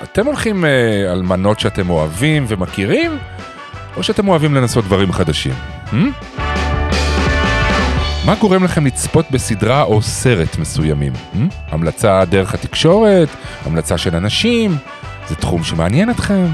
[0.04, 3.18] אתם הולכים אה, על מנות שאתם אוהבים ומכירים,
[3.98, 5.54] או שאתם אוהבים לנסות דברים חדשים?
[5.92, 5.96] Hmm?
[8.26, 11.14] מה גורם לכם לצפות בסדרה או סרט מסוימים?
[11.14, 11.38] Hmm?
[11.70, 13.30] המלצה דרך התקשורת?
[13.66, 14.78] המלצה של אנשים?
[15.28, 16.46] זה תחום שמעניין אתכם?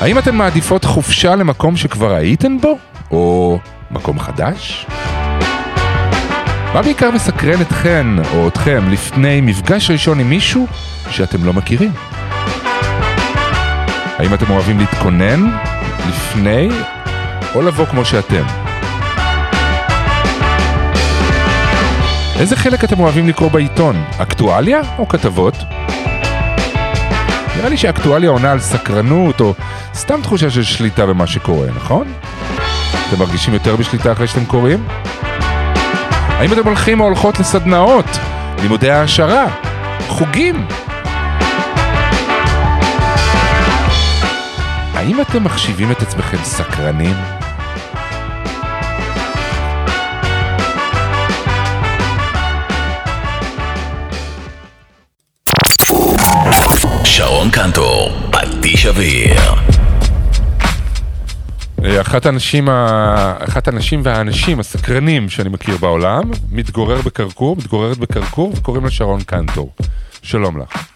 [0.00, 2.78] האם אתן מעדיפות חופשה למקום שכבר הייתן בו?
[3.10, 3.58] או
[3.90, 4.86] מקום חדש?
[6.74, 10.66] מה בעיקר מסקרן אתכן או אתכם לפני מפגש ראשון עם מישהו
[11.10, 11.92] שאתם לא מכירים?
[14.18, 15.50] האם אתם אוהבים להתכונן
[16.08, 16.68] לפני
[17.54, 18.42] או לבוא כמו שאתם?
[22.38, 24.04] איזה חלק אתם אוהבים לקרוא בעיתון?
[24.18, 25.54] אקטואליה או כתבות?
[27.56, 29.54] נראה לי שאקטואליה עונה על סקרנות או
[29.94, 32.12] סתם תחושה של שליטה במה שקורה, נכון?
[33.08, 34.86] אתם מרגישים יותר בשליטה אחרי שאתם קוראים?
[36.28, 38.06] האם אתם הולכים או הולכות לסדנאות,
[38.62, 39.46] לימודי העשרה,
[40.08, 40.66] חוגים?
[44.94, 47.14] האם אתם מחשיבים את עצמכם סקרנים?
[58.86, 59.36] אוויר.
[61.84, 62.68] אה, אחת הנשים.
[63.38, 69.72] אחת הנשים והאנשים הסקרנים שאני מכיר בעולם, מתגורר בקרקור, מתגוררת בקרקור וקוראים לה שרון קנטור.
[70.22, 70.95] שלום לך.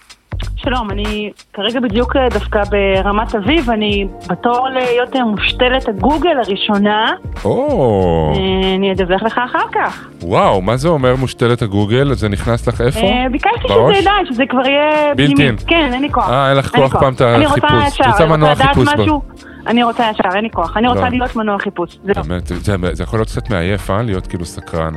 [0.56, 7.12] שלום, אני כרגע בדיוק אה, דווקא ברמת אביב, אני בתור להיות אה, מושתלת הגוגל הראשונה,
[7.44, 10.08] או, אה, אני אדווח לך אחר כך.
[10.22, 12.14] וואו, מה זה אומר מושתלת הגוגל?
[12.14, 13.00] זה נכנס לך איפה?
[13.32, 13.96] ביקשתי בראש?
[13.98, 15.46] שזה די, שזה כבר יהיה בילט פנימי.
[15.50, 15.56] אין.
[15.66, 16.30] כן, אין לי כוח.
[16.30, 17.70] אה, אין לך כוח פעם את אני החיפוש.
[17.72, 19.22] רוצה ישר, רוצה אני מנוע רוצה לדעת חיפוש ב- משהו,
[19.66, 20.76] אני רוצה ישר, אין לי כוח.
[20.76, 20.88] אני.
[20.88, 21.98] רוצה להיות מנוע חיפוש.
[22.04, 24.02] באמת, זה, זה, זה יכול להיות קצת מעייף, אה?
[24.02, 24.94] להיות כאילו סקרן.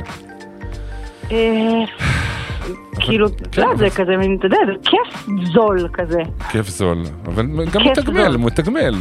[3.00, 6.18] כאילו, כן, לא, זה אבל- כזה, מין, אתה יודע, זה כיף זול כזה.
[6.50, 6.98] כיף זול.
[7.26, 8.34] אבל גם מתגמל.
[8.36, 8.94] הוא מתגמל.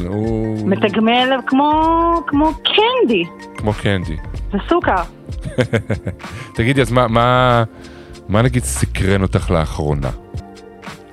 [0.65, 3.23] מתגמל כמו, קנדי,
[3.57, 4.15] כמו קנדי.
[4.51, 4.95] זה סוכר.
[6.55, 7.63] תגידי, אז מה, מה,
[8.29, 10.09] מה נגיד סקרן אותך לאחרונה?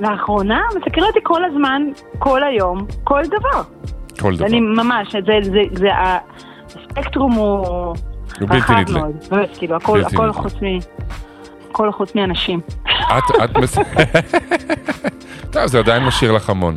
[0.01, 1.83] לאחרונה מסקרן אותי כל הזמן,
[2.19, 3.63] כל היום, כל דבר.
[4.21, 4.47] כל דבר.
[4.47, 5.89] אני ממש, זה, זה, זה, זה,
[6.67, 7.97] הספקטרום הוא הוא
[8.49, 8.93] בלתי רחב.
[8.93, 10.33] מאוד, באמת, כאילו, הכל.
[10.33, 10.67] חוץ מ...
[11.71, 12.61] הכל חוץ מאנשים.
[12.85, 13.51] את, את.
[15.53, 16.77] טוב, זה עדיין משאיר לך המון.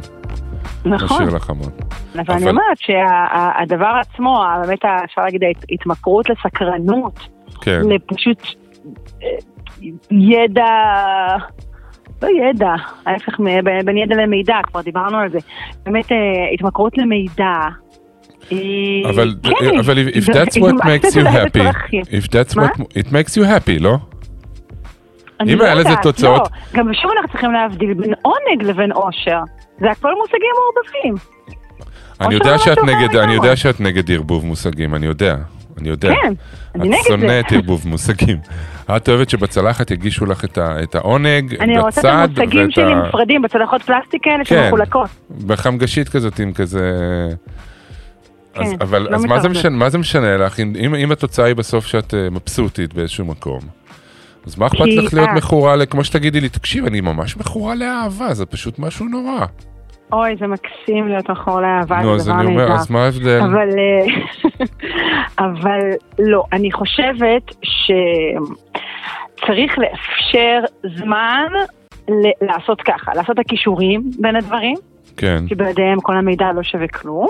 [0.86, 1.70] נכון, משאיר לך המון.
[2.16, 7.20] אבל אבל- אני אומרת שהדבר עצמו, ה- באמת, אפשר להגיד, ההתמכרות לסקרנות,
[7.62, 7.82] כן.
[7.90, 8.42] לפשוט
[10.12, 10.66] ידע,
[12.24, 12.74] לא ידע,
[13.06, 13.34] ההפך
[13.86, 15.38] בין ידע למידע, כבר דיברנו על זה.
[15.86, 16.18] באמת, אה,
[16.54, 17.54] התמכרות למידע.
[19.10, 22.02] אבל, כן, אבל if, if זה- that's זה what ממש makes you happy, בצרכים.
[22.02, 22.66] if that's מה?
[22.68, 23.98] what, it makes you happy, לא?
[25.44, 26.42] אני לא לזה תוצאות-
[26.74, 29.40] לא, גם שוב אנחנו צריכים להבדיל בין עונג לבין אושר.
[29.80, 31.16] זה הכל מושגים מעורבבים.
[32.22, 33.34] אני יודע לא שאת נגד, אני.
[33.34, 35.36] יודע שאת נגד ערבוב מושגים, אני יודע,
[35.78, 36.10] אני יודע.
[36.22, 36.34] כן,
[36.76, 37.10] אני נגד את זה.
[37.10, 38.38] שונאת ערבוב מושגים.
[38.98, 43.42] את אוהבת שבצלחת יגישו לך את ה- את העונג אני רוצה את המושגים שלי נפרדים
[43.42, 44.64] בצלחות פלסטיק האלה כן.
[44.64, 45.10] שמחולקות.
[45.46, 46.92] בחמגשית כזאת עם כזה...
[48.56, 49.50] אז, כן, אבל לא אז מה זה.
[49.50, 53.26] משנה, מה זה משנה לך, אם, אם, אם התוצאה היא בסוף שאת אה, מבסוטית באיזשהו
[53.26, 53.60] מקום,
[54.46, 57.76] אז מה אכפת כי לך להיות את- מכורה, כמו שתגידי לי, תקשיב, אני ממש מכורה
[57.76, 59.46] לאהבה, זה פשוט משהו נורא.
[60.14, 62.74] אוי, זה מקסים להיות מכור לאהבה, נו, זה אז דבר אני אומר, נהדר.
[62.76, 63.40] אז מה ההבדל?
[63.42, 64.06] אבל, אה,
[65.46, 65.80] אבל
[66.20, 68.00] לא, אני חושבת שצריך
[69.80, 70.60] לאפשר
[70.98, 71.46] זמן
[72.10, 74.76] ל- לעשות ככה, לעשות את הכישורים בין הדברים,
[75.18, 75.44] כן.
[75.50, 77.28] שבלעדיהם כל המידע לא שווה כלום.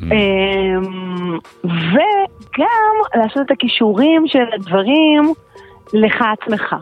[0.00, 0.04] Mm.
[0.04, 5.22] אמ, וגם לעשות את הכישורים של הדברים
[5.92, 6.74] לך עצמך.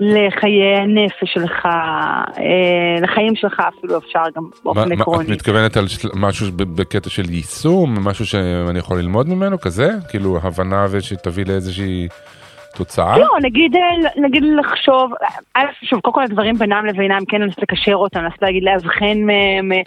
[0.00, 2.32] לחיי הנפש שלך, אה,
[3.02, 5.32] לחיים שלך אפילו אפשר גם באופן מה- את עקרוני.
[5.32, 5.84] מתכוונת על
[6.14, 9.88] משהו בקטע של יישום, משהו שאני יכול ללמוד ממנו, כזה?
[10.10, 12.08] כאילו הבנה ושתביא לאיזושהי
[12.76, 13.18] תוצאה?
[13.18, 13.80] לא, נגיד, אה,
[14.22, 15.12] נגיד לחשוב,
[15.54, 19.72] א', שוב, קודם כל הדברים בינם לבינם, כן ננסה לקשר אותם, ננסה להגיד, לאבחן מהם
[19.72, 19.80] אה,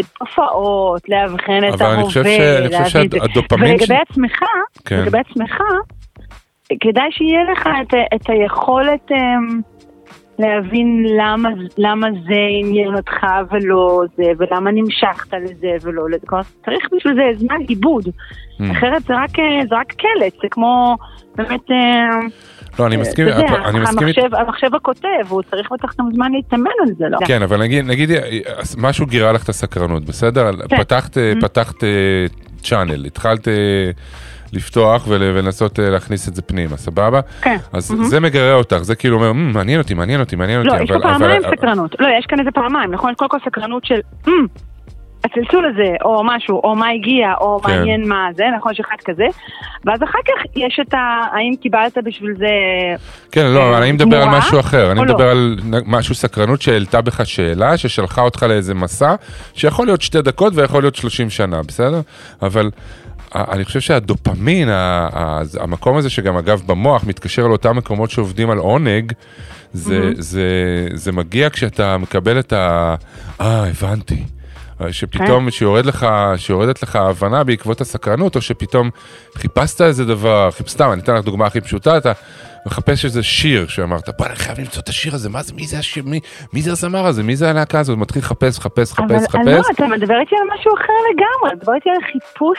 [0.00, 3.28] את תופעות, לאבחן את אבל אני חושב ההווה, ש- אני חושב להבין את זה.
[3.34, 4.38] שהדופמין ולגבי עצמך,
[4.84, 5.00] כן.
[5.02, 5.62] לגבי עצמך,
[6.68, 9.60] כדאי שיהיה לך את, את היכולת אמ,
[10.38, 11.48] להבין למה,
[11.78, 16.26] למה זה עניין אותך ולא זה, ולמה נמשכת לזה ולא לזה.
[16.26, 18.04] כלומר, צריך בשביל זה זמן עיבוד.
[18.06, 18.72] Mm.
[18.72, 20.96] אחרת זה רק, אה, זה רק קלט, זה כמו
[21.34, 21.70] באמת...
[21.70, 22.28] אה,
[22.78, 23.98] לא, אני מסכים, אתה יודע, אני מסכים.
[23.98, 27.18] המחשב, המחשב הכותב, הוא צריך בטח גם זמן להתאמן על זה, לא?
[27.26, 28.10] כן, אבל נגיד, נגיד,
[28.78, 30.50] משהו גירה לך את הסקרנות, בסדר?
[30.68, 30.76] כן.
[30.76, 31.84] פתחת, פתחת
[32.62, 33.90] צ'אנל, התחלת אה,
[34.52, 37.20] לפתוח ול- ולנסות אה, להכניס את זה פנימה, סבבה?
[37.42, 37.56] כן.
[37.72, 40.84] אז זה מגרה אותך, זה כאילו אומר, "מ, מעניין אותי, מעניין אותי, מעניין לא, אותי.
[40.84, 41.94] יש פה פעמיים סקרנות.
[42.00, 43.14] לא, יש כאן איזה פעמיים, נכון?
[43.14, 44.46] קודם כל סקרנות של, "אמ,
[45.24, 47.70] הצלצול הזה, או משהו, או מה הגיע, או כן.
[47.72, 48.72] מעניין מה זה, נכון?
[48.72, 49.24] יש אחד כזה.
[49.84, 50.98] ואז אחר כך יש את ה...
[51.32, 52.46] האם קיבלת בשביל זה...
[53.32, 55.04] כן, לא, אבל אני מדבר על משהו אחר, אני לא?
[55.04, 59.14] מדבר על נ- משהו סקרנות שהעלתה בך שאלה, ששלחה אותך לאיזה מסע,
[59.54, 62.00] שיכול להיות שתי דקות ויכול להיות 30 שנה, בסדר?
[62.42, 62.70] אבל
[63.34, 64.68] אני חושב שהדופמין,
[65.60, 69.12] המקום הזה שגם אגב במוח מתקשר לאותם מקומות שעובדים על עונג,
[69.72, 70.42] זה, זה,
[70.94, 72.94] זה מגיע כשאתה מקבל את ה...
[73.40, 74.24] אה, הבנתי.
[74.90, 76.06] שפתאום, שיורד לך,
[76.36, 78.90] שיורדת לך ההבנה בעקבות הסקרנות, או שפתאום
[79.34, 82.12] חיפשת איזה דבר, סתם, אני אתן לך דוגמה הכי פשוטה, אתה
[82.66, 85.78] מחפש איזה שיר שאמרת, בוא, אני חייב למצוא את השיר הזה, מה זה, מי זה
[85.78, 86.20] השיר, מי,
[86.52, 89.60] מי זה הזמר הזה, מי זה הלהקה הזאת, מתחיל לחפש, לחפש, אבל לחפש, אני לא.
[89.74, 92.58] אתה מדבר איתי על משהו אחר לגמרי, מדבר איתי על חיפוש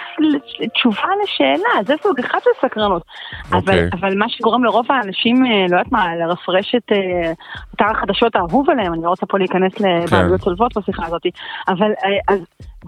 [0.73, 3.01] תשובה לשאלה, זה סוג אחד של סקרנות.
[3.49, 3.89] אבל, אוקיי.
[3.93, 7.31] אבל מה שגורם לרוב האנשים, אה, לא יודעת מה, לרפרש את אה,
[7.75, 11.21] אתר החדשות האהוב עליהם, אני לא רוצה פה להיכנס לבעלויות צולבות בשיחה הזאת,
[11.67, 12.39] אבל אה, אז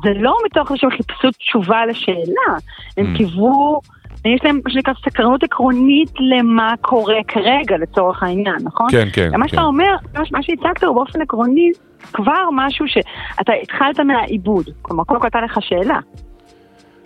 [0.04, 2.58] זה לא מתוך זה שהם חיפשו תשובה לשאלה,
[2.98, 3.18] הם Mm.
[3.18, 3.82] קיוו...
[4.26, 8.88] יש להם מה שנקרא סקרנות עקרונית למה קורה כרגע לצורך העניין, נכון?
[8.92, 9.50] כן, כן, מה כן.
[9.50, 9.96] שאתה אומר,
[10.32, 11.72] מה- שהצגת הוא באופן עקרוני
[12.14, 14.70] כבר משהו שאתה התחלת מהעיבוד.
[14.82, 16.00] כלומר, קודם כל הייתה לך שאלה.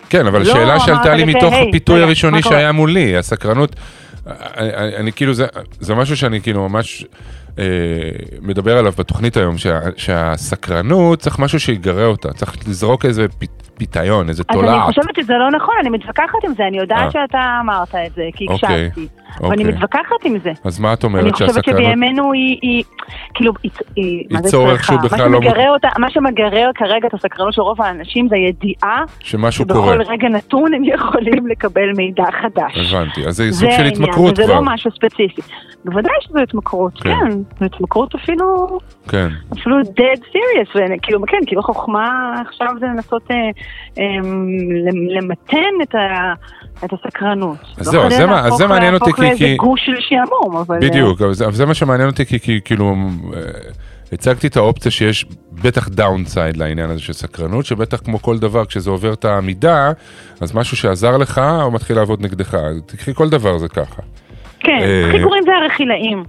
[0.10, 2.72] כן, אבל לא שאלה אמרת שעלתה לי מתוך "היי, הפיתוי רגע, הראשוני מה קורה?" שהיה
[2.72, 3.76] מולי, הסקרנות,
[4.28, 5.46] אני, אני, אני כאילו, זה,
[5.80, 7.06] זה משהו שאני כאילו ממש
[8.42, 13.26] מדבר עליו בתוכנית היום, שה, שהסקרנות צריך משהו שיגרה אותה, צריך לזרוק איזה
[13.78, 14.86] פיתיון, איזה אז אני תולעת.
[14.86, 16.84] חושבת שזה לא נכון, אני מתווכחת עם זה, אני אה.
[16.84, 18.90] יודעת שאתה אמרת את זה, כי אוקיי,
[19.30, 19.50] הקשבתי.
[19.50, 19.76] ואני אוקיי.
[19.76, 20.52] מתווכחת עם זה.
[20.64, 21.82] אז מה את אני אומרת חושבת שהסקרנות...
[21.82, 22.84] שבימינו היא, היא,
[23.34, 24.84] כאילו, היא, היא, זה צורך?
[24.84, 29.04] שהוא בכלל מה לא אותה, מה שמגרה כרגע את הסקרנות של רוב האנשים זה ידיעה
[29.20, 29.94] שמשהו קורה.
[29.96, 32.94] שבכל רגע נתון הם יכולים לקבל מידע חדש.
[32.94, 34.56] הבנתי, אז זה זה סוג של התמכרות וזה כבר.
[34.56, 35.42] לא משהו ספציפי.
[35.86, 37.10] בוודאי שזו התמכרות, כן.
[37.10, 37.30] כן.
[37.60, 39.28] זו התמכרות אפילו, כן.
[39.54, 43.36] אפילו dead serious, וכאילו, כן, כאילו חוכמה עכשיו זה לנסות אה,
[44.00, 44.04] אה,
[45.10, 46.34] למתן את, ה,
[46.86, 47.58] את הסקרנות.
[47.78, 49.82] אז לא זהו, זה מה- אז להפוך- זה מעניין אותי, להפוך כי- לאיזה כי- גוש
[49.86, 50.76] של שעמום, אבל...
[50.76, 52.96] אה, בדיוק, אבל זה, זה מה שמעניין אותי, כי, כי כאילו,
[53.36, 53.40] אה,
[54.14, 58.90] הצגתי את האופציה שיש בטח דאונסייד לעניין הזה של סקרנות, שבטח כמו כל דבר, כשזה
[58.90, 59.92] עובר את העמידה,
[60.42, 62.58] אז משהו שעזר לך, הוא מתחיל לעבוד נגדך.
[62.86, 64.02] תקחי כל דבר זה ככה.
[64.60, 66.24] כן, אה, הכי גרועים זה הרכילאים.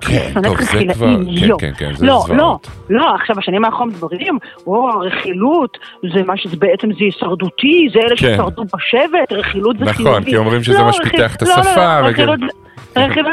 [0.00, 1.54] כן, טוב, זה כבר, כן.
[1.58, 2.68] כן, כן, זה לא, לא, זוועות.
[2.90, 5.78] לא, עכשיו בשנים האחרונות מדברים, או, רכילות,
[6.14, 8.34] זה מה שזה בעצם זה הישרדותי, זה אלה כן.
[8.34, 10.30] ששרדו בשבט, רכילות זה נכון, חיובי.
[10.30, 12.40] כי אומרים שזה לא, מה שפיתח את לא, לא, השפה, לא, רכילות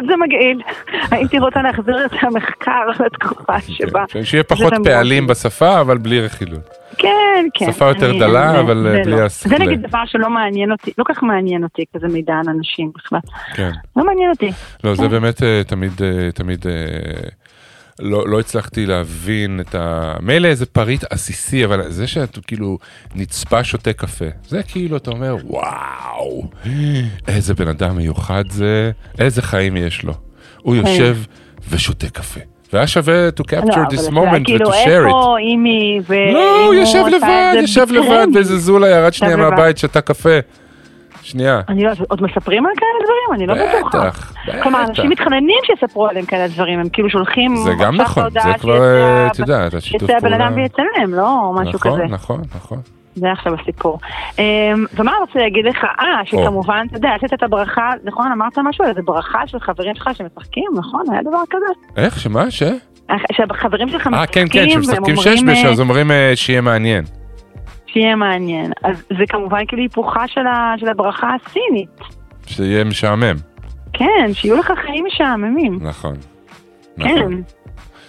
[0.07, 0.61] זה- מגעיל.
[1.11, 4.03] הייתי רוצה להחזיר את המחקר לתקופה שבה...
[4.07, 6.82] כן, שיהיה פחות פעלים בשפה, אבל בלי רכילות.
[6.97, 7.71] כן, כן.
[7.73, 9.21] שפה יותר אני- דלה, זה- אבל, זה בלי לא.
[9.25, 12.91] הס- זה נגיד דבר שלא מעניין אותי, לא כך מעניין אותי כזה מידע על אנשים
[12.95, 13.19] בכלל.
[13.55, 13.71] כן.
[13.95, 14.51] לא מעניין אותי.
[14.83, 15.09] לא, זה כן.
[15.09, 17.29] באמת אה, תמיד, אה, תמיד, אה,
[17.99, 20.13] לא, לא הצלחתי להבין את ה...
[20.21, 22.77] מילא איזה פריט עסיסי, אבל זה שאת כאילו
[23.15, 26.49] נצפה שותה קפה, זה כאילו, אתה אומר, וואו,
[27.27, 30.13] איזה בן אדם מיוחד זה, איזה חיים יש לו.
[30.61, 31.17] הוא יושב
[31.69, 32.39] ושותה קפה.
[32.73, 33.43] והיה שווה to.
[33.53, 34.89] לא, capture אבל this moment כאילו, ו-to share it.
[34.89, 36.15] איפה אימי ו...
[36.33, 38.27] לא, הוא אם יושב לבד, יושב לבד.
[38.33, 39.35] באיזה זולה, ירד שנייה.
[39.35, 40.39] מהבית, שתה קפה.
[41.21, 41.61] שנייה.
[41.69, 43.33] אני לא, עוד מספרים על כאלה דברים?
[43.33, 43.99] אני לא בטוחה.
[43.99, 44.89] בטח, כלומר, בטח.
[44.89, 47.55] אנשים מתחננים שיספרו עליהם כאלה דברים, הם כאילו שולחים...
[47.55, 50.47] זה גם נכון, זה כבר, את יודעת, השיתוף שיצא הבן פעולה.
[50.47, 51.51] אדם ויצלם, לא?
[51.55, 52.03] משהו נכון, כזה.
[52.03, 52.77] נכון, נכון.
[53.15, 53.99] זה עכשיו הסיפור.
[54.39, 54.43] אמ,
[54.95, 55.83] ומה רוצה להגיד לך?
[55.99, 58.31] אה, שכמובן, אתה יודע, עשית את הברכה, נכון?
[58.31, 61.01] אמרת משהו על איזה ברכה של חברים שלך שמשחקים, נכון?
[61.11, 62.01] היה דבר כזה?
[62.03, 62.63] איך, שמה, ש?
[63.31, 67.03] שהחברים שלך אה, כן, כן, משחקים, שמשחקים שש אה, אז אומרים אה, שיהיה מעניין.
[67.85, 68.71] שיהיה מעניין.
[68.83, 70.27] אז זה כמובן כאילו היפוכה
[70.77, 71.99] של הברכה הסינית.
[72.45, 73.35] שיהיה משעמם.
[73.93, 75.79] כן, שיהיו לך חיים משעממים.
[75.81, 76.13] נכון.
[76.99, 77.31] כן.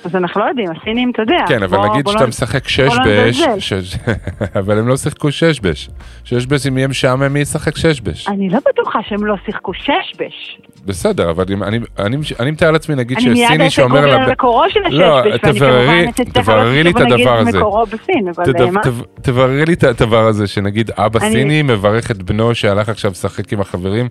[0.04, 1.44] אז אנחנו לא יודעים, הסינים, אתה יודע.
[1.48, 3.42] כן, אבל נגיד שאתה לא- משחק שש לא בש.
[3.58, 3.96] שש-
[4.60, 5.88] אבל הם לא שיחקו שש בש.
[6.24, 8.28] שש בש, אם יהיה משעמם, מי ישחק שש בש?
[8.28, 10.58] אני לא בטוחה שהם לא שיחקו שש-בש.
[10.86, 14.00] בסדר, אבל אם- אני- אני אני מתאר לעצמי, נגיד אני מיד שסיני אעשה שאומר...
[14.00, 17.58] גוגל לב- על מקורו של לא, השש-בש, ואני כמובן תבררי לי את הדבר הזה.
[17.58, 18.90] אה,
[19.22, 23.52] תבררי לי את הדבר הזה, שנגיד אבא אני- סיני מברך את בנו שהלך עכשיו לשחק
[23.52, 24.08] עם החברים,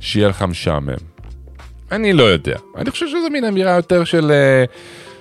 [0.00, 0.94] שיהיה לך משעמם.
[1.92, 2.56] אני לא יודע.
[2.76, 4.30] אני חושב שזו מין אמירה יותר של...
[4.30, 4.64] אה,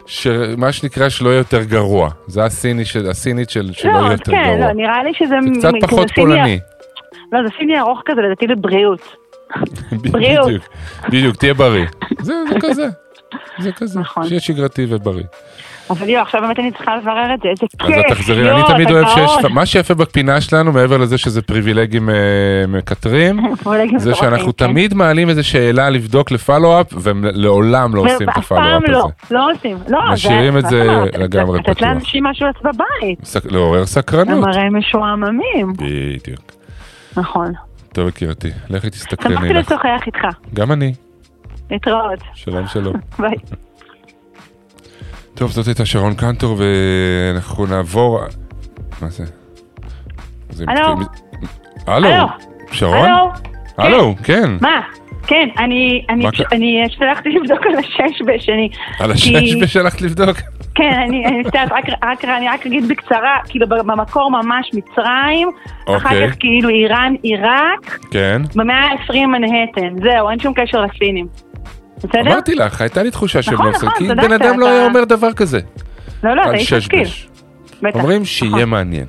[0.05, 2.09] של מה שנקרא שלא יהיה יותר גרוע.
[2.27, 4.67] זה הסיני של, הסינית של שלא יהיה לא, יותר כן, גרוע.
[4.67, 5.35] לא, נראה לי שזה...
[5.53, 6.59] זה קצת מ- פחות כזה סיני- פולני.
[7.31, 9.15] לא, זה סיני ארוך כזה, לדעתי לבריאות.
[10.11, 10.47] בריאות.
[10.47, 10.63] בדיוק,
[11.09, 11.85] בדיוק, תהיה בריא.
[12.21, 12.87] זה זה כזה.
[13.59, 14.27] זה כזה, נכון.
[14.27, 15.23] שיהיה שגרתי ובריא.
[15.91, 17.97] אבל יואו, עכשיו באמת אני צריכה לברר את זה, איזה אז כיף.
[17.99, 19.31] את תחזרי, אני תמיד אוהב שיש.
[19.49, 22.15] מה שיפה בפינה שלנו, מעבר לזה שזה פריבילגים אה,
[22.67, 23.39] מקטרים,
[23.97, 24.67] זה שאנחנו כן.
[24.67, 29.13] תמיד מעלים איזה שאלה לבדוק לפולו-אפ, והם לעולם לא עושים את פעם הפולו-אפ לא, הזה.
[29.31, 29.77] לא עושים.
[29.87, 30.83] לא, משאירים את זה?
[31.17, 31.81] לגמרי לתת פתוח.
[31.87, 33.51] לאנשים משהו לעשות בבית.
[33.51, 34.47] לעורר הם סקרנות.
[34.47, 35.73] הרי משועממים.
[35.73, 36.41] בדיוק.
[37.17, 37.53] נכון.
[37.93, 39.53] טוב יקירתי, לכי תסתקרני שמחתי.
[39.53, 40.19] לשוחח איתך.
[40.53, 40.93] גם אני.
[41.71, 42.19] להתראות.
[42.33, 42.93] שלום שלום.
[43.19, 43.35] ביי.
[45.41, 48.19] טוב, זאת הייתה שרון קנטור, ואנחנו נעבור...
[49.01, 49.23] מה זה?
[50.67, 50.95] הלו?
[51.87, 52.27] הלו?
[52.71, 53.07] שרון?
[53.07, 53.31] הלו?
[53.77, 54.49] הלו, כן.
[54.61, 54.81] מה?
[55.27, 58.69] כן, אני, אני, מה אני שלחתי לבדוק על השש בש, אני...
[58.99, 60.37] על כי- השש בשלחת לבדוק?
[60.75, 65.47] כן, אני אני מצטערת, רק, רק, אני רק אגיד בקצרה, כאילו במקור ממש מצרים,
[65.87, 65.95] אוקיי.
[65.97, 68.41] אחר כך כאילו איראן, עיראק, כן.
[68.55, 71.27] במאה ה-20 מנהטן, זהו, אין שום קשר לסינים.
[72.03, 72.21] בסדר?
[72.21, 75.03] אמרתי לך, הייתה לי תחושה שהם נכון, עושים, נכון, כי בן אדם לא היה אומר
[75.03, 75.59] דבר כזה.
[76.23, 77.07] לא, לא, אתה על איש משכיל.
[77.93, 78.69] אומרים שיהיה נכון.
[78.69, 79.05] מעניין.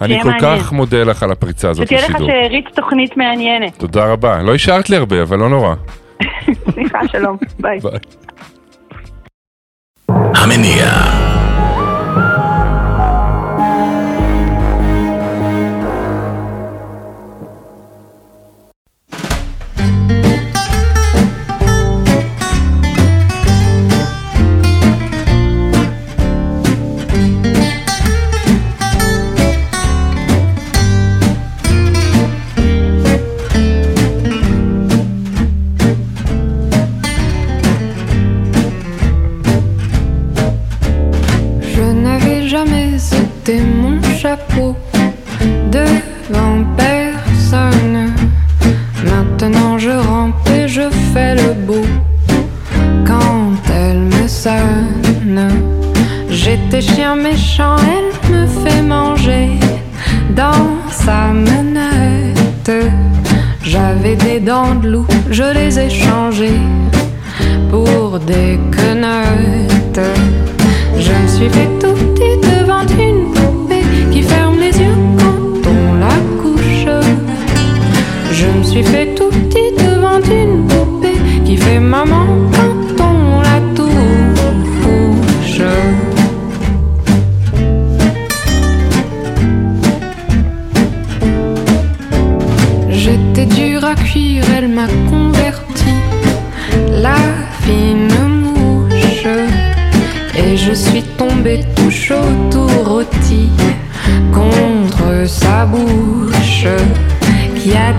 [0.00, 0.30] אני כל.
[0.40, 2.28] כך מודה לך על הפריצה הזאת שתהיה לך לשידור.
[2.28, 3.76] שארית תוכנית מעניינת.
[3.78, 4.42] תודה רבה.
[4.42, 5.74] לא השארת לי הרבה, אבל לא נורא.
[6.74, 7.78] סליחה, שלום, ביי.
[7.80, 7.98] ביי.
[10.08, 11.23] המניע.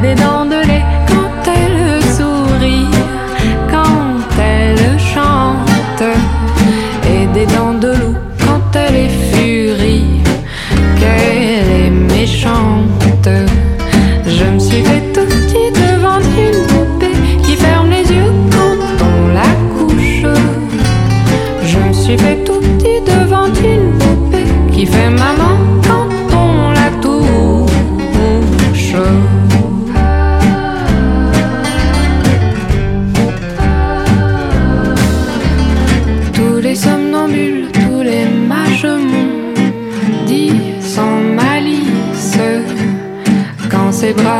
[0.06, 2.92] Des dents de lait quand elle sourit,
[3.74, 4.20] quand
[4.54, 6.04] elle chante.
[7.14, 7.75] Et des dents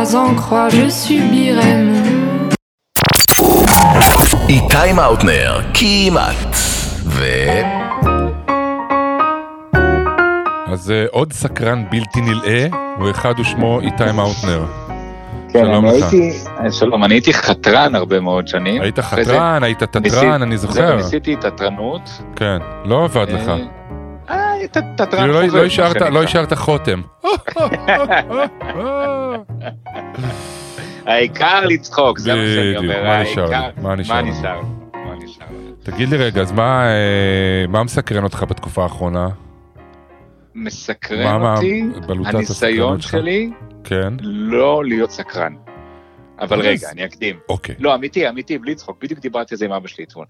[0.06, 2.06] bras en croix, je subirai mon
[4.48, 6.56] איתי מאוטנר, כמעט.
[7.04, 7.24] ו...
[10.66, 12.66] אז אה, עוד סקרן בלתי נלאה,
[12.98, 14.64] הוא אחד ושמו איתי מאוטנר.
[15.48, 16.12] כן, שלום אני לך.
[16.12, 16.38] הייתי,
[16.70, 18.82] שלום, אני הייתי חתרן הרבה מאוד שנים.
[18.82, 20.96] היית חתרן, היית תתרן, אני זהו, זוכר.
[20.96, 22.10] ניסיתי תתרנות.
[22.36, 23.52] כן, לא עבד לך.
[24.72, 26.00] תתרן לא- לא השארת-.
[26.02, 27.00] לא השארת חותם.
[31.06, 33.06] העיקר לצחוק, זה מה שאני בדיוק, אומר.
[33.06, 34.60] העיקר- מה נשאר?
[35.82, 39.28] תגיד לי רגע, אז מה אה, מה מסקרן אותך בתקופה האחרונה?
[40.54, 41.82] מסקרן אותי
[42.24, 43.00] הניסיון?
[43.00, 43.50] שלי
[43.84, 45.54] כן, לא להיות סקרן.
[46.40, 47.36] אבל אז- רגע, אני אקדים.
[47.48, 47.74] אוקיי.
[47.78, 50.26] לא, אמיתי, אמיתי, בלי צחוק, בדיוק דיברתי על זה עם אבא שלי אתמול.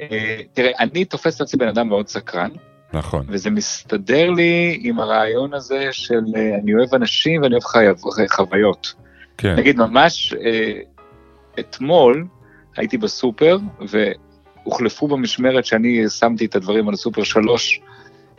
[0.00, 2.50] אה, תראה, אני תופס את עצמי בן אדם מאוד סקרן,
[2.94, 3.24] נכון.
[3.28, 7.96] וזה מסתדר לי עם הרעיון הזה של אה, אני אוהב אנשים ואני אוהב חייב,
[8.30, 8.94] חוויות.
[9.38, 9.56] כן.
[9.56, 10.80] נגיד, ממש אה,
[11.58, 12.26] אתמול
[12.76, 17.80] הייתי בסופר, והוחלפו במשמרת שאני שמתי את הדברים על הסופר שלוש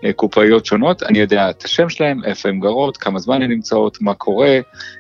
[0.04, 4.02] אה, קופאיות שונות, אני יודע את השם שלהם, איפה הן גרות, כמה זמן הן נמצאות,
[4.02, 4.60] מה קורה,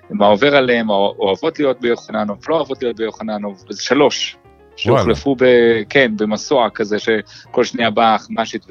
[0.10, 4.38] מה עובר עליהן, או- אוהבות להיות ביוחננוב, לא אוהבות להיות ביוחננוב, זה שלוש.
[4.76, 5.46] שהוחלפו ב...
[5.90, 8.66] כן, במסוע כזה, שכל שנייה באה אחמ"שית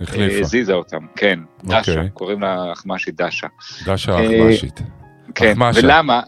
[0.00, 0.36] החליפה.
[0.36, 2.10] והזיזה אותם, כן, דשה, אוקיי.
[2.14, 3.46] קוראים לה אחמ"שית דשה.
[3.86, 4.80] דשה אה, אחמ"שית.
[5.34, 5.80] כן, אחמשה.
[5.84, 6.20] ולמה?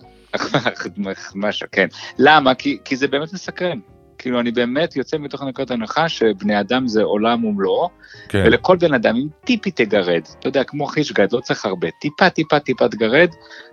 [1.13, 1.87] אחמשה, כן.
[2.19, 2.55] למה?
[2.55, 3.79] כי, כי זה באמת מסקרן.
[4.19, 7.91] כאילו, אני באמת יוצא מתוך נקודת הנחה שבני אדם זה עולם ומלואו,
[8.29, 8.43] כן.
[8.47, 12.59] ולכל בן אדם, אם טיפי תגרד, אתה יודע, כמו חישגד, לא צריך הרבה, טיפה, טיפה,
[12.59, 13.29] טיפה תגרד,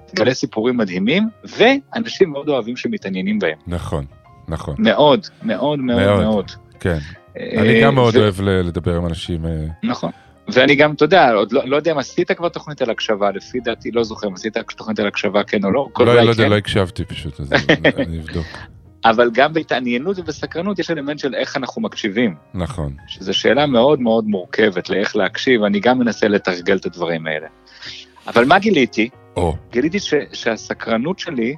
[0.05, 3.57] תגלה סיפורים מדהימים, ואנשים מאוד אוהבים שמתעניינים בהם.
[3.67, 4.05] נכון,
[4.47, 4.75] נכון.
[4.79, 6.19] מאוד, מאוד, מאוד.
[6.19, 6.51] מאוד.
[6.79, 6.97] כן.
[7.37, 9.45] אני גם אה, מאוד ו- אוהב לדבר עם אנשים.
[9.45, 9.51] אה,
[9.83, 10.11] נכון.
[10.47, 13.59] ואני גם, אתה יודע, עוד לא, לא יודע אם עשית כבר תוכנית על הקשבה, לפי
[13.59, 15.87] דעתי, לא זוכר אם עשית תוכנית על הקשבה, כן או לא.
[15.99, 16.49] לא לא יודע, כן.
[16.49, 17.53] לא הקשבתי פשוט, אז
[17.97, 18.45] אני- אבדוק.
[19.05, 22.93] אבל גם בהתעניינות ובסקרנות יש אלמנט של איך אנחנו מקשיבים, נכון.
[23.07, 27.47] שזו שאלה מאוד מאוד מורכבת לאיך להקשיב, אני גם מנסה לתרגל את הדברים האלה.
[28.27, 29.09] אבל מה גיליתי?
[29.35, 31.55] או, גיליתי ש, שהסקרנות שלי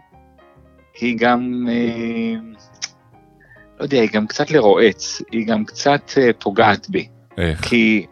[1.01, 2.39] היא גם, אה,
[3.79, 7.07] לא יודע, היא גם קצת לרועץ, היא גם קצת אה, פוגעת בי.
[7.37, 7.61] איך?
[7.61, 8.05] כי,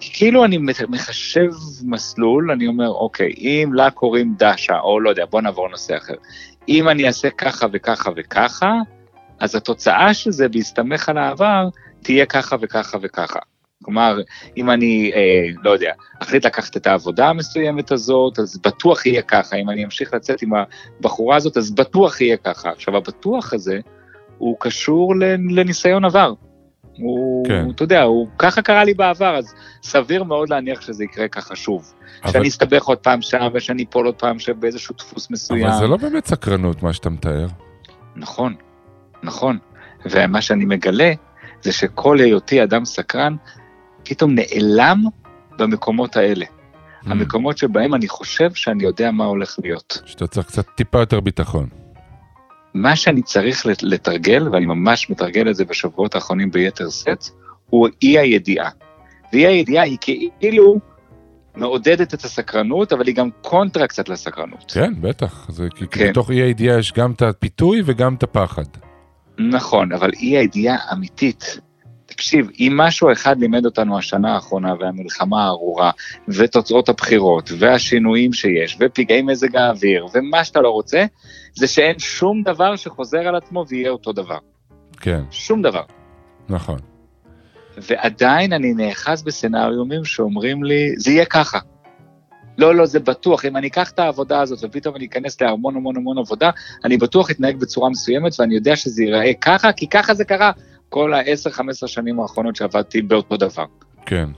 [0.00, 0.58] כי כאילו אני
[0.88, 1.50] מחשב
[1.84, 6.14] מסלול, אני אומר, אוקיי, אם לה קוראים דשה, או לא יודע, בוא נעבור לנושא אחר.
[6.68, 8.72] אם אני אעשה ככה וככה וככה,
[9.40, 11.68] אז התוצאה של זה, בהסתמך על העבר,
[12.02, 13.38] תהיה ככה וככה וככה.
[13.84, 14.20] כלומר,
[14.56, 19.56] אם אני, אה, לא יודע, אחליט לקחת את העבודה המסוימת הזאת, אז בטוח יהיה ככה.
[19.56, 22.70] אם אני אמשיך לצאת עם הבחורה הזאת, אז בטוח יהיה ככה.
[22.70, 23.80] עכשיו, הבטוח הזה,
[24.38, 25.14] הוא קשור
[25.50, 26.32] לניסיון עבר.
[26.98, 27.70] הוא, כן.
[27.74, 31.92] אתה יודע, הוא ככה קרה לי בעבר, אז סביר מאוד להניח שזה יקרה ככה שוב.
[32.24, 35.66] אבל- שאני אסתבך עוד פעם שם, ושאני אפול עוד פעם שם באיזשהו דפוס מסוים.
[35.66, 37.46] אבל זה לא באמת סקרנות מה שאתה מתאר.
[38.16, 38.54] נכון,
[39.22, 39.58] נכון.
[40.10, 41.12] ומה שאני מגלה,
[41.62, 43.36] זה שכל היותי אדם סקרן,
[44.04, 45.02] פתאום נעלם
[45.58, 46.44] במקומות האלה.
[46.44, 47.10] Mm.
[47.10, 50.02] המקומות שבהם אני חושב שאני יודע מה הולך להיות.
[50.04, 51.68] שאתה צריך קצת טיפה יותר ביטחון.
[52.74, 57.24] מה שאני צריך לת- לתרגל, ואני ממש מתרגל את זה בשבועות האחרונים ביתר שאת,
[57.70, 58.70] הוא אי הידיעה.
[59.32, 59.98] ואי הידיעה היא
[60.40, 60.78] כאילו
[61.56, 64.64] מעודדת את הסקרנות, אבל היא גם קונטרה קצת לסקרנות.
[64.74, 65.50] כן, בטח.
[65.50, 66.10] זה כי כן.
[66.10, 68.62] בתוך אי הידיעה יש גם את הפיתוי וגם את הפחד.
[69.38, 71.58] נכון, אבל אי הידיעה אמיתית.
[72.18, 75.90] תקשיב, אם משהו אחד לימד אותנו השנה האחרונה, והמלחמה הארורה,
[76.28, 81.04] ותוצאות הבחירות, והשינויים שיש, ופגעי מזג האוויר, ומה שאתה לא רוצה,
[81.54, 84.38] זה שאין שום דבר שחוזר על עצמו ויהיה אותו דבר.
[85.00, 85.82] כן, שום דבר.
[86.48, 86.78] נכון.
[87.76, 91.58] ועדיין אני נאחז בסצנריומים שאומרים לי, זה יהיה ככה.
[92.58, 95.96] לא, לא, זה בטוח, אם אני אקח את העבודה הזאת ופתאום אני אכנס להמון המון
[95.96, 96.50] המון עבודה,
[96.84, 100.52] אני בטוח אתנהג בצורה מסוימת ואני יודע שזה ייראה ככה, כי ככה זה קרה
[100.88, 103.64] כל ה-10-15 שנים האחרונות שעבדתי באותו דבר.
[104.06, 104.28] כן.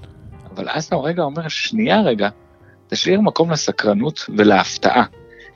[0.55, 2.29] אבל אז אתה רגע אומר, שנייה רגע,
[2.89, 5.05] תשאיר מקום לסקרנות ולהפתעה.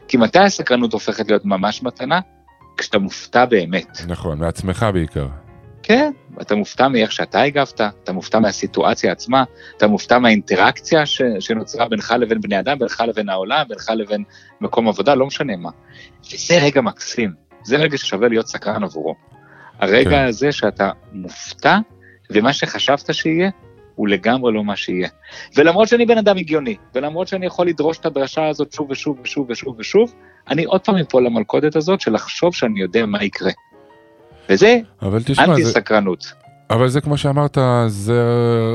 [0.09, 2.21] כי מתי הסקרנות הופכת להיות ממש מתנה?
[2.77, 4.01] כשאתה מופתע באמת.
[4.09, 5.27] נכון, מעצמך בעיקר.
[5.83, 9.45] כן, אתה מופתע מאיך שאתה הגבת, אתה מופתע מהסיטואציה עצמה,
[9.77, 14.25] אתה מופתע מהאינטראקציה ש, שנוצרה בינך לבין בני אדם, בינך לבין העולם, בינך לבין
[14.61, 15.71] מקום עבודה, לא משנה מה.
[16.33, 17.33] וזה רגע מקסים,
[17.65, 19.15] זה רגע ששווה להיות סקרן עבורו.
[19.79, 20.25] הרגע כן.
[20.25, 21.79] הזה שאתה מופתע,
[22.31, 23.51] ומה שחשבת שיהיה,
[23.95, 25.09] הוא לגמרי לא מה שיהיה.
[25.57, 29.47] ולמרות שאני בן אדם הגיוני, ולמרות שאני יכול לדרוש את הדרשה הזאת שוב ושוב ושוב
[29.51, 30.15] ושוב ושוב,
[30.49, 33.51] אני עוד פעם אפול למלכודת הזאת של לחשוב שאני יודע מה יקרה.
[34.49, 34.79] וזה
[35.39, 36.33] אנטי זה, סקרנות.
[36.71, 38.23] אבל זה כמו שאמרת, זה,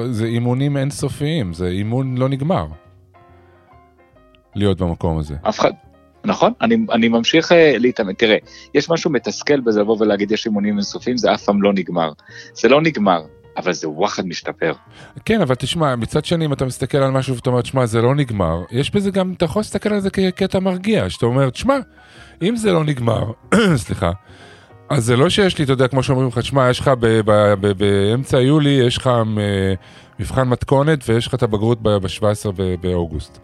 [0.10, 2.66] זה אימונים אינסופיים, זה אימון לא נגמר.
[4.56, 5.36] להיות במקום הזה.
[5.50, 5.72] אף אחד,
[6.26, 8.13] נכון, אני, אני ממשיך אה, להתאמן.
[8.13, 8.38] תראה,
[8.74, 12.11] יש משהו מתסכל בזה לבוא ולהגיד יש אימונים אינסופיים, זה אף פעם לא נגמר.
[12.53, 13.22] זה לא נגמר.
[13.57, 14.74] אבל זה וואחד משתפר.
[15.26, 18.15] כן, אבל תשמע, מצד שני, אם אתה מסתכל על משהו ואתה אומר, תשמע, זה לא
[18.15, 21.78] נגמר, יש בזה גם, אתה יכול להסתכל על זה כקטע מרגיע, שאתה אומר, תשמע,
[22.41, 23.32] אם זה לא נגמר,
[23.86, 24.11] סליחה,
[24.89, 26.91] אז זה לא שיש לי, אתה יודע, כמו שאומרים לך, תשמע, יש לך
[27.78, 29.24] באמצע יולי, יש לך אה,
[30.20, 32.51] מבחן מתכונת ויש לך את הבגרות ב-17
[32.82, 33.39] באוגוסט.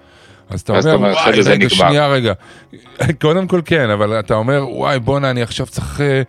[0.50, 2.34] אז אתה אומר, וואי, רגע, נגמר." שנייה, רגע.
[3.22, 6.22] קודם כל כן, אבל אתה אומר, וואי, בואנה, אני עכשיו צריך אה,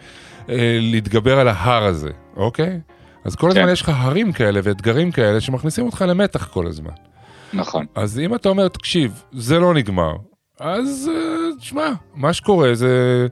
[0.49, 2.81] אה, להתגבר על ההר הזה, אוקיי?
[3.25, 3.73] אז כל הזמן כן.
[3.73, 6.91] יש לך הרים כאלה ואתגרים כאלה שמכניסים אותך למתח כל הזמן.
[7.53, 7.87] נכון.
[7.95, 10.13] אז אם אתה אומר, תקשיב, זה לא נגמר,
[10.61, 13.27] אז אה, תשמע, מה שקורה זה,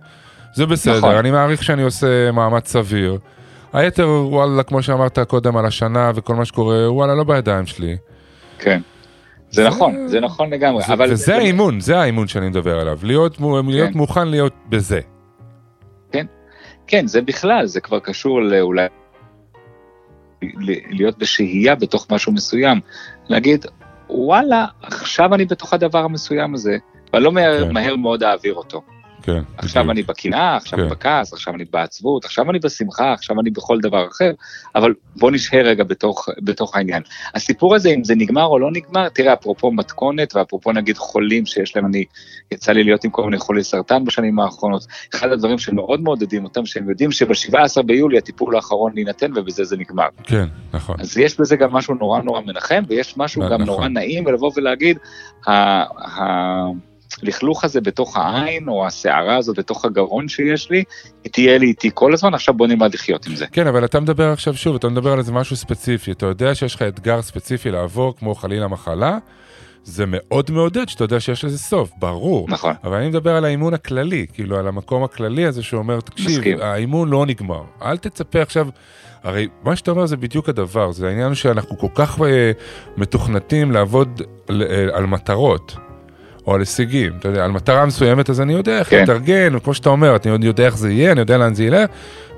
[0.54, 1.14] זה בסדר, נכון.
[1.14, 3.18] אני מעריך שאני עושה מאמץ סביר.
[3.72, 7.96] היתר, וואלה, כמו שאמרת קודם על השנה וכל מה שקורה, וואלה, לא בידיים שלי.
[8.58, 8.80] כן.
[9.54, 10.82] זה נכון, זה נכון לגמרי.
[10.82, 13.98] זה, אבל וזה האימון, זה האימון שאני מדבר עליו, להיות, מו- להיות כן.
[13.98, 15.00] מוכן להיות בזה.
[16.86, 18.86] כן, זה בכלל, זה כבר קשור לאולי
[20.90, 22.80] להיות בשהייה בתוך משהו מסוים.
[23.28, 23.66] להגיד,
[24.10, 26.76] וואלה, עכשיו אני בתוך הדבר המסוים הזה,
[27.12, 27.72] ואני לא מהר, כן.
[27.72, 28.82] מהר מאוד אעביר אותו.
[29.24, 29.90] כן, עכשיו בדיוק.
[29.90, 30.84] אני בקנאה, עכשיו כן.
[30.84, 34.32] אני בכעס, עכשיו אני בעצבות, עכשיו אני בשמחה, עכשיו אני בכל דבר אחר,
[34.74, 37.02] אבל בוא נשהה רגע בתוך, בתוך העניין.
[37.34, 41.76] הסיפור הזה, אם זה נגמר או לא נגמר, תראה, אפרופו מתכונת, ואפרופו נגיד חולים שיש
[41.76, 42.04] להם, אני,
[42.52, 46.66] יצא לי להיות עם כל מיני חולי סרטן בשנים האחרונות, אחד הדברים שמאוד מעודדים אותם,
[46.66, 50.08] שהם יודעים שב-17 ביולי הטיפול האחרון יינתן ובזה זה נגמר.
[50.22, 50.96] כן, נכון.
[50.98, 53.58] אז יש בזה גם משהו נורא נורא מנחם, ויש משהו נכון.
[53.58, 54.98] גם נורא נעים, ולבוא ולהגיד,
[55.48, 55.84] ה-
[57.22, 60.84] הלכלוך הזה בתוך העין, או הסערה הזאת בתוך הגרון שיש לי,
[61.24, 63.46] היא תהיה לי איתי כל הזמן, עכשיו בוא נלמד לחיות עם זה.
[63.46, 66.74] כן, אבל אתה מדבר עכשיו שוב, אתה מדבר על איזה משהו ספציפי, אתה יודע שיש
[66.74, 69.18] לך אתגר ספציפי לעבור, כמו חלילה מחלה,
[69.84, 72.46] זה מאוד מעודד שאתה יודע שיש לזה סוף, ברור.
[72.48, 72.74] נכון.
[72.84, 76.60] אבל אני מדבר על האימון הכללי, כאילו על המקום הכללי הזה שאומר, תקשיב, מסכים.
[76.60, 78.68] האימון לא נגמר, אל תצפה עכשיו,
[79.22, 82.52] הרי מה שאתה אומר זה בדיוק הדבר, זה העניין שאנחנו כל כך אה,
[82.96, 85.76] מתוכנתים לעבוד אה, על מטרות.
[86.46, 89.00] או על הישגים, אתה יודע, על מטרה מסוימת, אז אני יודע איך כן.
[89.00, 91.90] להתארגן, וכמו שאתה אומר, אני יודע איך זה יהיה, אני יודע לאן זה ילך,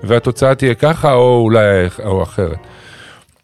[0.02, 2.58] והתוצאה תהיה ככה, או אולי או אחרת.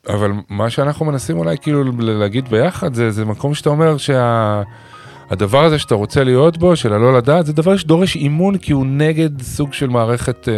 [0.09, 5.79] אבל מה שאנחנו מנסים אולי כאילו להגיד ביחד, זה, זה מקום שאתה אומר שהדבר הזה
[5.79, 9.73] שאתה רוצה להיות בו, של הלא לדעת, זה דבר שדורש אימון, כי הוא נגד סוג
[9.73, 10.55] של מערכת אה,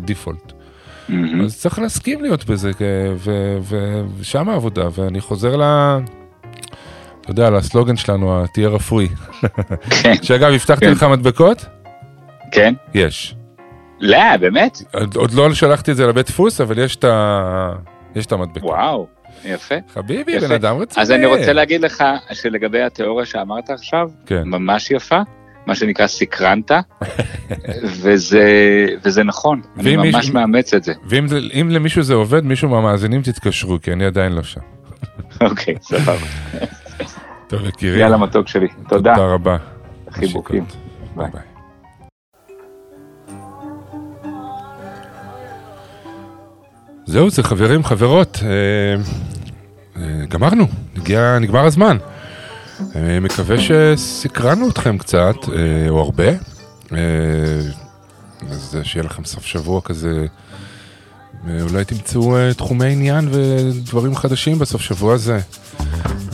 [0.00, 0.52] דיפולט.
[1.08, 1.44] מהמם.
[1.44, 3.58] אז צריך להסכים להיות בזה, אה,
[4.20, 5.62] ושם העבודה, ואני חוזר ל...
[7.26, 9.08] אתה יודע, לסלוגן שלנו, תהיה רפואי.
[10.02, 10.92] כן, שאגב, הבטחתי כן.
[10.92, 11.66] לך מדבקות?
[12.52, 12.74] כן.
[12.94, 13.34] יש.
[14.00, 14.78] לא, באמת?
[14.94, 17.72] עוד, עוד לא שלחתי את זה לבית דפוס, אבל יש את ה...
[18.16, 18.66] יש את המדבקה.
[18.66, 19.06] וואו,
[19.44, 19.74] יפה.
[19.94, 20.46] חביבי, יפה.
[20.48, 21.02] בן אדם רציני.
[21.02, 24.42] אז אני רוצה להגיד לך שלגבי התיאוריה שאמרת עכשיו, כן.
[24.44, 25.20] ממש יפה,
[25.66, 26.70] מה שנקרא סקרנת,
[28.02, 28.44] וזה,
[29.04, 30.92] וזה נכון, אני ממש מישהו- מאמץ את זה.
[31.04, 34.60] ואם זה, למישהו זה עובד, מישהו מהמאזינים תתקשרו, כי אני עדיין לא שם.
[35.40, 36.26] אוקיי, סבבה.
[37.48, 38.00] טוב, יקירי.
[38.00, 39.14] יאללה מתוק שלי, תודה.
[39.14, 39.56] תודה רבה.
[40.10, 40.64] חיבוקים.
[41.16, 41.26] ביי.
[47.06, 48.38] זהו, זה חברים, חברות.
[48.42, 48.48] אה,
[50.02, 50.66] אה, גמרנו,
[50.96, 51.96] הגיע, נגמר הזמן.
[52.96, 56.28] אה, מקווה שסקרנו אתכם קצת, אה, או הרבה.
[56.92, 56.98] אה,
[58.50, 60.26] אז שיהיה לכם סוף שבוע כזה.
[61.48, 65.38] אה, אולי תמצאו אה, תחומי עניין ודברים חדשים בסוף שבוע הזה.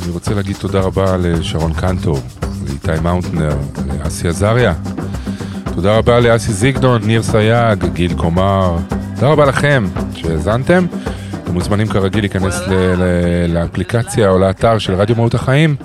[0.03, 2.19] אני רוצה להגיד תודה רבה לשרון קנטור,
[2.67, 3.57] לאיתי מאוטנר,
[4.05, 4.75] לאסי עזריה.
[5.75, 8.77] תודה רבה לאסי זיגדון, ניר סייג, גיל קומר.
[9.15, 9.85] תודה רבה לכם
[10.15, 10.87] שהאזנתם.
[11.43, 12.61] אתם מוזמנים כרגיל להיכנס
[13.49, 15.77] לאפליקציה או לאתר של רדיו מהות החיים.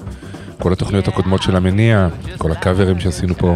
[0.59, 2.07] כל התוכניות הקודמות של המניע,
[2.37, 3.55] כל הקאברים שעשינו פה,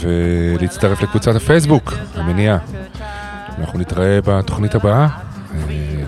[0.00, 2.58] ולהצטרף לקבוצת הפייסבוק, המניע.
[3.58, 5.08] אנחנו נתראה בתוכנית הבאה.
[5.54, 6.04] אה,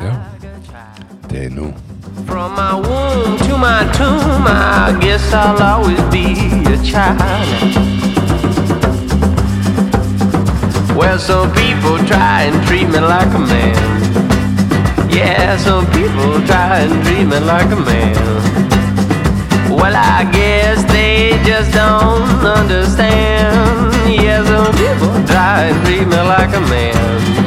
[0.00, 0.12] זהו.
[1.26, 1.89] תהנו.
[2.30, 6.30] From my womb to my tomb, I guess I'll always be
[6.72, 7.18] a child.
[10.96, 15.10] Well, some people try and treat me like a man.
[15.10, 18.14] Yeah, some people try and treat me like a man.
[19.68, 23.92] Well, I guess they just don't understand.
[24.08, 27.39] Yeah, some people try and treat me like a man.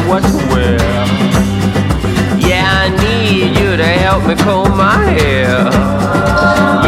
[0.00, 0.78] Me what to wear.
[2.38, 5.48] Yeah, I need you to help me comb my hair.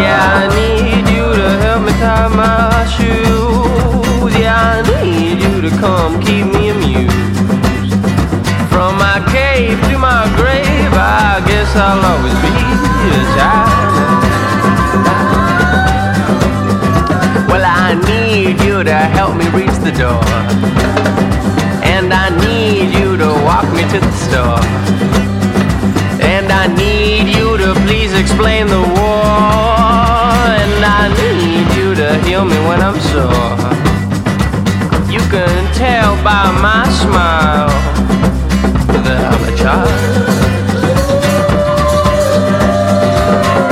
[0.02, 4.34] Yeah, I need you to help me tie my shoes.
[4.36, 7.38] Yeah, I need you to come keep me amused.
[8.72, 12.54] From my cave to my grave, I guess I'll always be
[13.18, 14.22] a child.
[17.48, 20.22] Well, I need you to help me reach the door.
[22.07, 24.62] And I need you to walk me to the store.
[26.22, 29.74] And I need you to please explain the war.
[30.62, 33.59] And I need you to heal me when I'm sore.
[35.11, 37.74] You can tell by my smile
[39.02, 39.90] that I'm a child.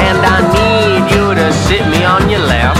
[0.08, 2.76] And I need you to sit me on your lap.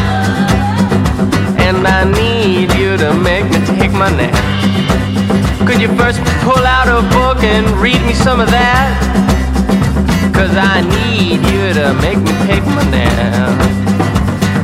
[1.60, 4.43] And I need you to make me take my nap.
[5.96, 8.92] First pull out a book and read me some of that?
[10.34, 13.58] Cause I need you to make me take my nap.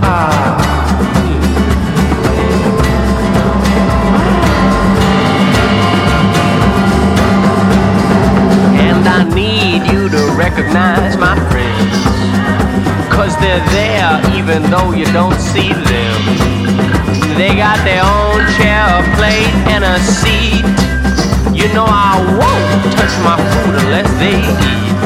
[0.03, 0.61] Ah.
[8.79, 11.97] And I need you to recognize my friends.
[13.09, 16.21] Cause they're there even though you don't see them.
[17.37, 21.00] They got their own chair, a plate, and a seat.
[21.61, 24.97] You know I won't touch my food unless they eat.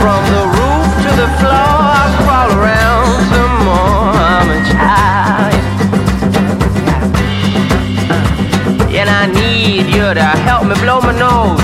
[0.00, 4.16] From the roof to the floor, I crawl around some more.
[4.32, 5.60] I'm a child.
[8.96, 11.60] And I need you to help me blow my nose.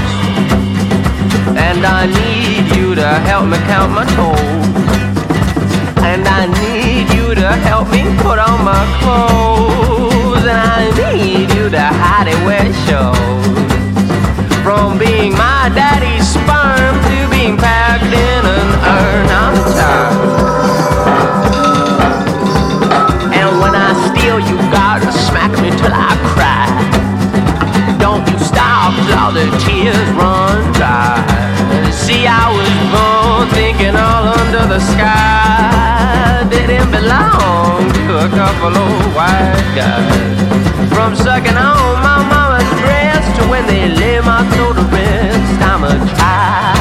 [1.56, 4.68] And I need you to help me count my toes.
[6.04, 9.51] And I need you to help me put on my clothes.
[33.82, 40.92] looking all under the sky didn't belong to a couple of white guys.
[40.94, 45.82] From sucking on my mama's breast to when they lay my throat to rest, I'm
[45.82, 46.71] a child.